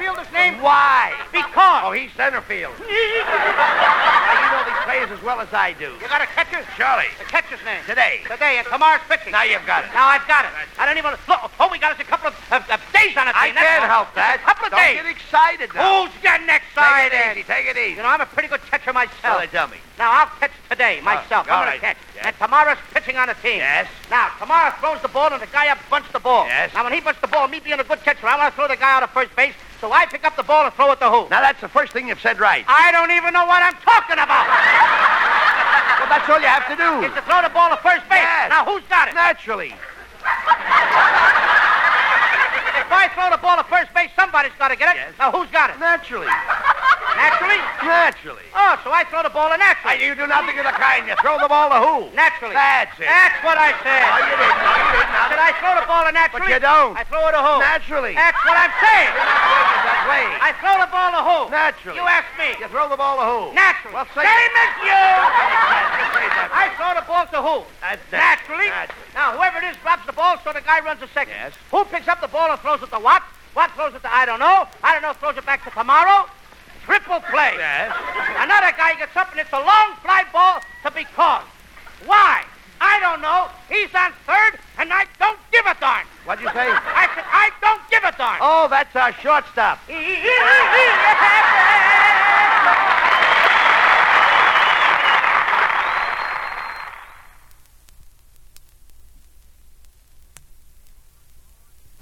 [0.00, 0.60] Name?
[0.60, 1.14] Why?
[1.32, 1.80] Because.
[1.84, 2.74] Oh, he's center field.
[2.80, 5.96] now, you know these players as well as I do.
[5.96, 6.60] You got a catcher?
[6.76, 7.08] Charlie.
[7.18, 7.80] The catcher's name.
[7.88, 8.20] Today.
[8.28, 9.32] Today, and tomorrow's pitching.
[9.32, 9.90] Now you've got it.
[9.94, 10.50] Now I've got it.
[10.78, 11.40] I don't even look.
[11.58, 13.88] All we got is a couple of, of, of days on the I that's can't
[13.88, 14.36] help that.
[14.36, 15.00] A couple of Don't days.
[15.00, 16.04] get excited now.
[16.04, 16.68] Who's getting next?
[16.76, 17.42] Take it easy.
[17.48, 17.96] Take it easy.
[17.96, 19.40] You know, I'm a pretty good catcher Well, myself.
[19.40, 19.80] they tell me.
[19.96, 21.48] Now I'll catch Oh, today, myself.
[21.48, 21.80] all I'm right.
[21.80, 21.96] going to catch.
[22.16, 22.24] Yes.
[22.28, 23.64] And tomorrow's pitching on the team.
[23.64, 23.88] Yes.
[24.10, 26.44] Now, tomorrow throws the ball and the guy up bunts the ball.
[26.44, 26.74] Yes.
[26.74, 28.68] Now, when he bunts the ball, me being a good catcher, I want to throw
[28.68, 31.00] the guy out of first base, so I pick up the ball and throw it
[31.00, 31.28] to who?
[31.28, 32.64] Now, that's the first thing you've said right.
[32.68, 34.46] I don't even know what I'm talking about.
[35.96, 37.06] Well, that's all you have to do.
[37.08, 38.20] Is to throw the ball to first base.
[38.20, 38.50] Yes.
[38.50, 39.14] Now, who's got it?
[39.14, 39.74] Naturally.
[42.86, 45.02] If I throw the ball to first base, somebody's got to get it.
[45.02, 45.18] Yes.
[45.18, 45.82] Now, who's got it?
[45.82, 46.30] Naturally.
[47.18, 47.58] Naturally?
[47.82, 48.46] Naturally.
[48.54, 50.04] Oh, so I throw the ball to naturally.
[50.04, 51.08] you do nothing of the kind.
[51.08, 52.14] You throw the ball to who?
[52.14, 52.54] Naturally.
[52.54, 53.08] That's it.
[53.08, 54.04] That's what I said.
[54.06, 54.58] No, you didn't.
[54.62, 55.28] No, you didn't.
[55.34, 56.46] Did I throw the ball to naturally?
[56.46, 56.94] But you don't.
[56.94, 57.54] I throw it to who?
[57.58, 58.14] Naturally.
[58.14, 59.12] That's what I'm saying.
[60.06, 60.46] You're not making that way.
[60.46, 61.38] I throw the ball to who?
[61.50, 61.98] Naturally.
[61.98, 62.48] You ask me.
[62.62, 63.40] You throw the ball to who?
[63.54, 63.94] Naturally.
[63.94, 65.02] Well, say Same as you.
[65.98, 66.48] Just say that.
[66.54, 67.56] I throw the ball to who?
[67.82, 68.02] That's.
[68.12, 68.70] Naturally.
[68.70, 69.10] Naturally.
[69.14, 71.34] Now, whoever it is drops the ball, so the guy runs a second.
[71.34, 71.54] Yes.
[71.70, 73.22] Who picks up the ball and throws it to what?
[73.54, 74.68] What throws it to I don't know.
[74.82, 76.28] I don't know throws it back to tomorrow.
[76.84, 77.58] Triple play.
[77.58, 77.90] Yes.
[78.38, 81.42] Another guy gets up and it's a long fly ball to be caught.
[82.04, 82.44] Why?
[82.80, 83.48] I don't know.
[83.68, 86.06] He's on third, and I don't give a darn.
[86.24, 86.68] What'd you say?
[86.68, 88.38] I said I don't give a darn.
[88.40, 89.78] Oh, that's our shortstop.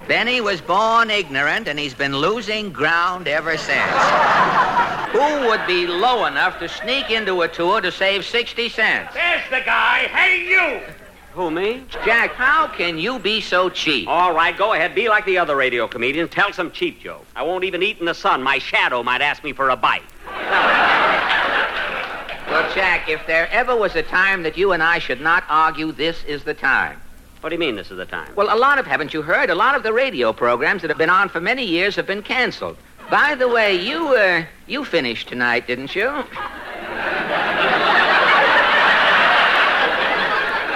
[0.07, 3.91] Benny was born ignorant, and he's been losing ground ever since.
[5.11, 9.13] Who would be low enough to sneak into a tour to save 60 cents?
[9.15, 10.07] There's the guy.
[10.09, 10.81] Hey, you.
[11.33, 11.83] Who, me?
[12.05, 14.07] Jack, how can you be so cheap?
[14.07, 14.93] All right, go ahead.
[14.93, 16.29] Be like the other radio comedians.
[16.29, 17.25] Tell some cheap joke.
[17.35, 18.43] I won't even eat in the sun.
[18.43, 20.03] My shadow might ask me for a bite.
[22.47, 25.91] Well, Jack, if there ever was a time that you and I should not argue,
[25.91, 27.01] this is the time.
[27.45, 28.33] What do you mean this is the time?
[28.35, 29.51] Well, a lot of, haven't you heard?
[29.51, 32.23] A lot of the radio programs that have been on for many years have been
[32.23, 32.75] canceled.
[33.11, 36.05] By the way, you, uh, you finished tonight, didn't you?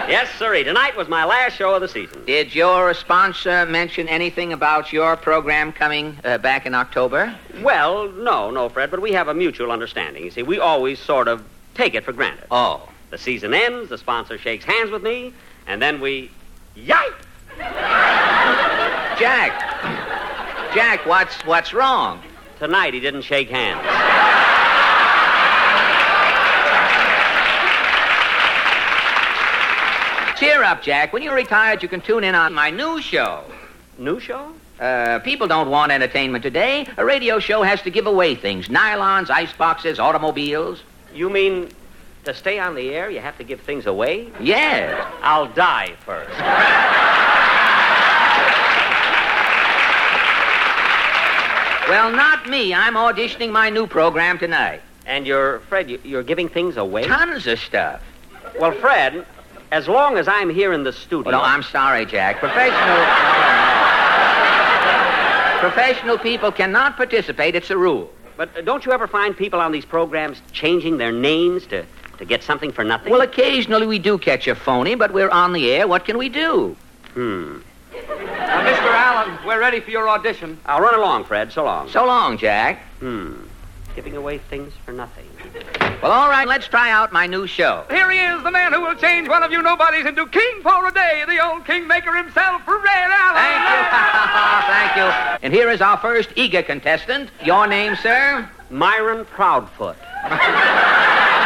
[0.08, 0.64] Yes, sirree.
[0.64, 2.24] Tonight was my last show of the season.
[2.26, 7.36] Did your sponsor mention anything about your program coming uh, back in October?
[7.64, 10.24] Well, no, no, Fred, but we have a mutual understanding.
[10.24, 11.44] You see, we always sort of
[11.74, 12.46] take it for granted.
[12.52, 12.88] Oh.
[13.10, 15.34] The season ends, the sponsor shakes hands with me,
[15.66, 16.30] and then we.
[16.86, 17.26] Yipe!
[19.20, 19.52] Jack.
[20.74, 22.22] Jack, what's what's wrong?
[22.60, 23.82] Tonight he didn't shake hands.
[30.40, 31.12] Cheer up, Jack.
[31.12, 33.44] When you're retired, you can tune in on my new show.
[33.98, 34.54] New show?
[34.80, 36.88] Uh, people don't want entertainment today.
[36.96, 40.82] A radio show has to give away things nylons, ice boxes, automobiles.
[41.14, 41.70] You mean
[42.26, 44.30] to stay on the air, you have to give things away?
[44.40, 45.06] Yes.
[45.22, 46.30] I'll die first.
[51.90, 52.72] Well, not me.
[52.72, 54.82] I'm auditioning my new program tonight.
[55.08, 57.04] And you're, Fred, you- you're giving things away?
[57.06, 58.02] Tons of stuff.
[58.60, 59.26] Well, Fred,
[59.72, 61.30] as long as I'm here in the studio.
[61.30, 62.38] Oh, no, I'm sorry, Jack.
[62.38, 62.98] Professional.
[65.62, 67.56] Professional people cannot participate.
[67.56, 68.12] It's a rule.
[68.38, 71.86] But uh, don't you ever find people on these programs changing their names to,
[72.20, 73.12] to get something for nothing?
[73.12, 75.88] Well, occasionally we do catch a phony, but we're on the air.
[75.88, 76.76] What can we do?
[77.14, 77.60] Hmm.
[77.94, 78.94] Now, Mr.
[78.94, 80.60] Allen, we're ready for your audition.
[80.66, 81.52] I'll run along, Fred.
[81.52, 81.90] So long.
[81.90, 82.82] So long, Jack.
[83.00, 83.34] Hmm.
[83.96, 85.26] Giving away things for nothing.
[86.02, 87.86] Well, all right, let's try out my new show.
[87.90, 90.88] Here he is, the man who will change one of you nobodies into king for
[90.88, 93.36] a day, the old kingmaker himself, Fred Allen.
[93.36, 95.04] Thank you.
[95.12, 95.40] Thank you.
[95.42, 97.30] And here is our first eager contestant.
[97.44, 98.48] Your name, sir?
[98.70, 99.98] Myron Proudfoot.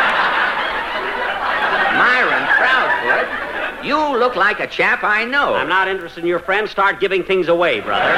[2.04, 3.86] Myron Proudfoot.
[3.86, 5.56] You look like a chap I know.
[5.56, 6.68] I'm not interested in your friend.
[6.68, 8.14] Start giving things away, brother.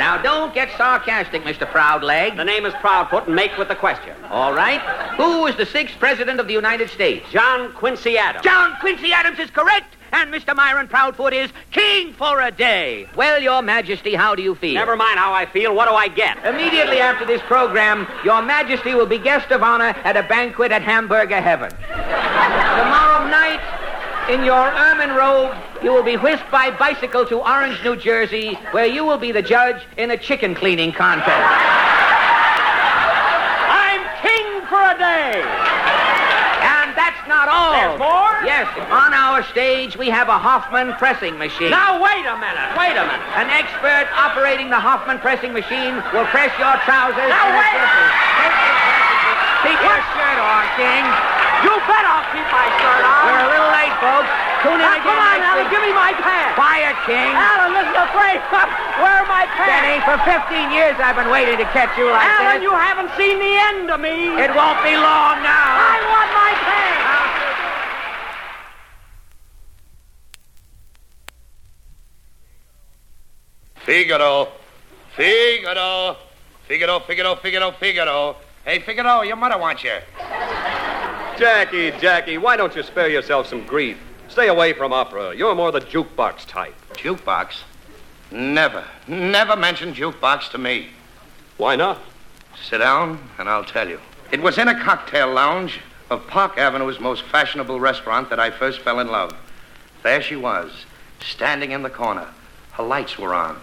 [0.00, 1.64] Now, don't get sarcastic, Mr.
[1.70, 2.36] Proudleg.
[2.36, 4.16] The name is Proudfoot, and make with the question.
[4.30, 4.80] All right.
[5.16, 7.24] Who was the sixth president of the United States?
[7.30, 8.44] John Quincy Adams.
[8.44, 10.56] John Quincy Adams is correct, and Mr.
[10.56, 13.06] Myron Proudfoot is king for a day.
[13.16, 14.72] Well, Your Majesty, how do you feel?
[14.72, 15.74] Never mind how I feel.
[15.74, 16.38] What do I get?
[16.44, 20.80] Immediately after this program, Your Majesty will be guest of honor at a banquet at
[20.80, 21.70] Hamburger Heaven.
[21.70, 23.60] Tomorrow night,
[24.30, 28.86] in your ermine robe, you will be whisked by bicycle to Orange, New Jersey, where
[28.86, 31.28] you will be the judge in a chicken cleaning contest.
[33.68, 35.75] I'm king for a day.
[37.36, 37.76] Not all.
[37.76, 38.32] There's more?
[38.48, 38.64] Yes.
[38.88, 41.68] On our stage, we have a Hoffman pressing machine.
[41.68, 42.72] Now, wait a minute.
[42.80, 43.28] Wait a minute.
[43.36, 47.28] An expert operating the Hoffman pressing machine will press your trousers.
[47.28, 48.08] Now, wait a your
[49.68, 51.04] Keep your shirt on, King.
[51.60, 53.20] You bet I'll keep my shirt on.
[53.28, 54.32] We're a little late, folks.
[54.64, 55.68] Tune in Now, again come on, Allie.
[55.68, 55.76] week.
[55.76, 56.56] Give me my pants.
[56.56, 57.36] Hiya, King.
[57.36, 58.40] Allen, this is a great.
[59.04, 59.76] Where are my pants?
[59.76, 62.64] Benny, for 15 years I've been waiting to catch you like Allen, this.
[62.64, 64.32] you haven't seen the end of me.
[64.40, 65.68] It won't be long now.
[65.84, 67.04] I want my pants.
[73.86, 74.48] Figaro.
[75.14, 76.16] Figaro.
[76.66, 78.36] Figaro, Figaro, Figaro, Figaro.
[78.64, 79.94] Hey, Figaro, your mother wants you.
[81.38, 83.96] Jackie, Jackie, why don't you spare yourself some grief?
[84.28, 85.36] Stay away from opera.
[85.36, 86.74] You're more the jukebox type.
[86.94, 87.58] Jukebox?
[88.32, 90.88] Never, never mention jukebox to me.
[91.56, 92.00] Why not?
[92.68, 94.00] Sit down, and I'll tell you.
[94.32, 95.78] It was in a cocktail lounge
[96.10, 99.30] of Park Avenue's most fashionable restaurant that I first fell in love.
[100.02, 100.72] There she was,
[101.20, 102.26] standing in the corner.
[102.72, 103.60] Her lights were on.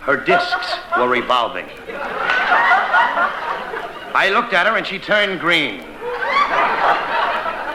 [0.00, 1.66] Her discs were revolving.
[4.12, 5.84] I looked at her, and she turned green.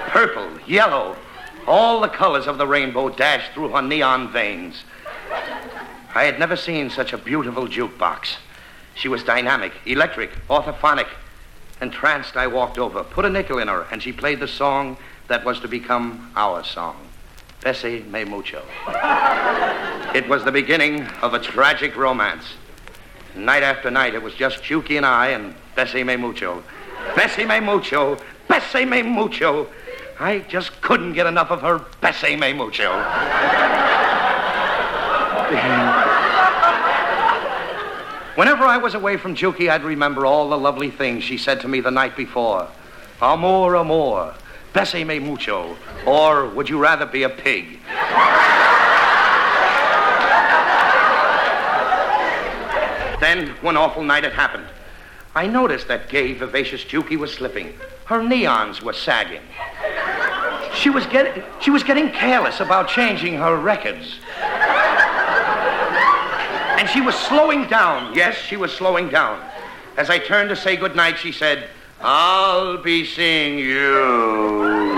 [0.09, 1.15] Purple, yellow,
[1.67, 4.83] all the colors of the rainbow dashed through her neon veins.
[6.13, 8.37] I had never seen such a beautiful jukebox.
[8.95, 11.07] She was dynamic, electric, orthophonic.
[11.81, 14.97] Entranced, I walked over, put a nickel in her, and she played the song
[15.27, 17.04] that was to become our song.
[17.65, 18.61] Bésame Mucho.
[20.13, 22.45] It was the beginning of a tragic romance.
[23.35, 26.63] Night after night, it was just Chucky and I and Bésame Mucho.
[27.15, 29.67] Bésame Mucho, Bésame Mucho.
[30.19, 32.91] I just couldn't get enough of her Bésame Mucho.
[38.35, 41.67] Whenever I was away from Juki, I'd remember all the lovely things she said to
[41.67, 42.67] me the night before.
[43.21, 44.35] Amor, amor,
[44.75, 47.79] besame me mucho, or would you rather be a pig?
[53.21, 54.67] then, one awful night, it happened.
[55.33, 57.73] I noticed that gay, vivacious Juki was slipping.
[58.05, 59.41] Her neons were sagging.
[60.73, 64.19] She was, get, she was getting careless about changing her records.
[66.77, 68.13] And she was slowing down.
[68.13, 69.41] Yes, she was slowing down.
[69.95, 71.69] As I turned to say goodnight, she said,
[72.07, 74.93] I'll be seeing you.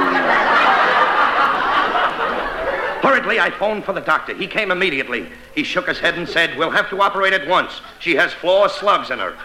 [3.01, 4.33] Hurriedly, I phoned for the doctor.
[4.35, 5.29] He came immediately.
[5.55, 7.79] He shook his head and said, We'll have to operate at once.
[7.99, 9.37] She has four slugs in her.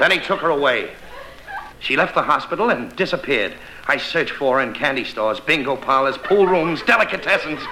[0.00, 0.90] then he took her away.
[1.78, 3.54] She left the hospital and disappeared.
[3.86, 7.64] I searched for her in candy stores, bingo parlors, pool rooms, delicatessens.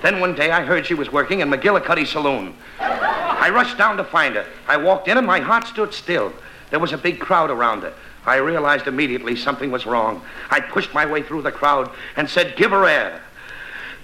[0.00, 2.54] Then one day I heard she was working in McGillicuddy Saloon.
[2.78, 4.46] I rushed down to find her.
[4.68, 6.32] I walked in and my heart stood still.
[6.70, 7.92] There was a big crowd around her.
[8.26, 10.22] I realized immediately something was wrong.
[10.50, 13.20] I pushed my way through the crowd and said, Give her air.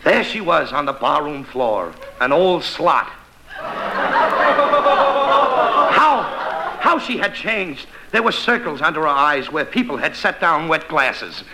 [0.04, 3.10] There she was on the barroom floor, an old slot.
[5.90, 6.22] How,
[6.80, 7.86] how she had changed.
[8.10, 11.44] There were circles under her eyes where people had set down wet glasses.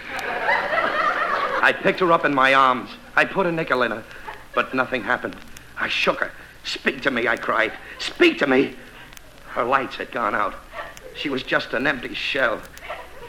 [1.61, 2.91] I picked her up in my arms.
[3.17, 4.05] I put a nickel in her,
[4.55, 5.37] but nothing happened.
[5.79, 6.31] I shook her.
[6.65, 7.73] Speak to me, I cried.
[7.99, 8.77] Speak to me.
[9.49, 10.55] Her lights had gone out.
[11.17, 12.61] She was just an empty shell.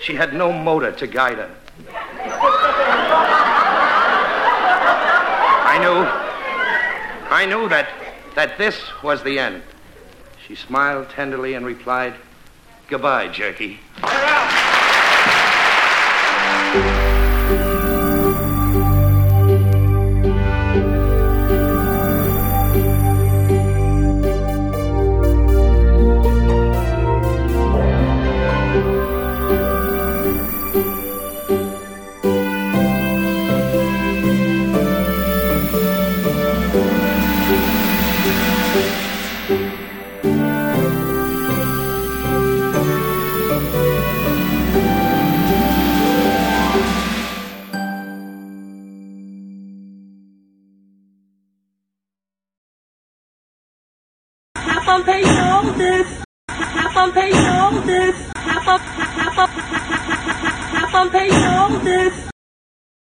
[0.01, 1.55] She had no motor to guide her.
[5.69, 6.05] I knew,
[7.29, 7.89] I knew that,
[8.35, 9.63] that this was the end.
[10.47, 12.15] She smiled tenderly and replied,
[12.87, 13.79] Goodbye, Jerky.
[58.77, 59.07] Shoulders.
[59.17, 62.26] Half on half on pay shoulders.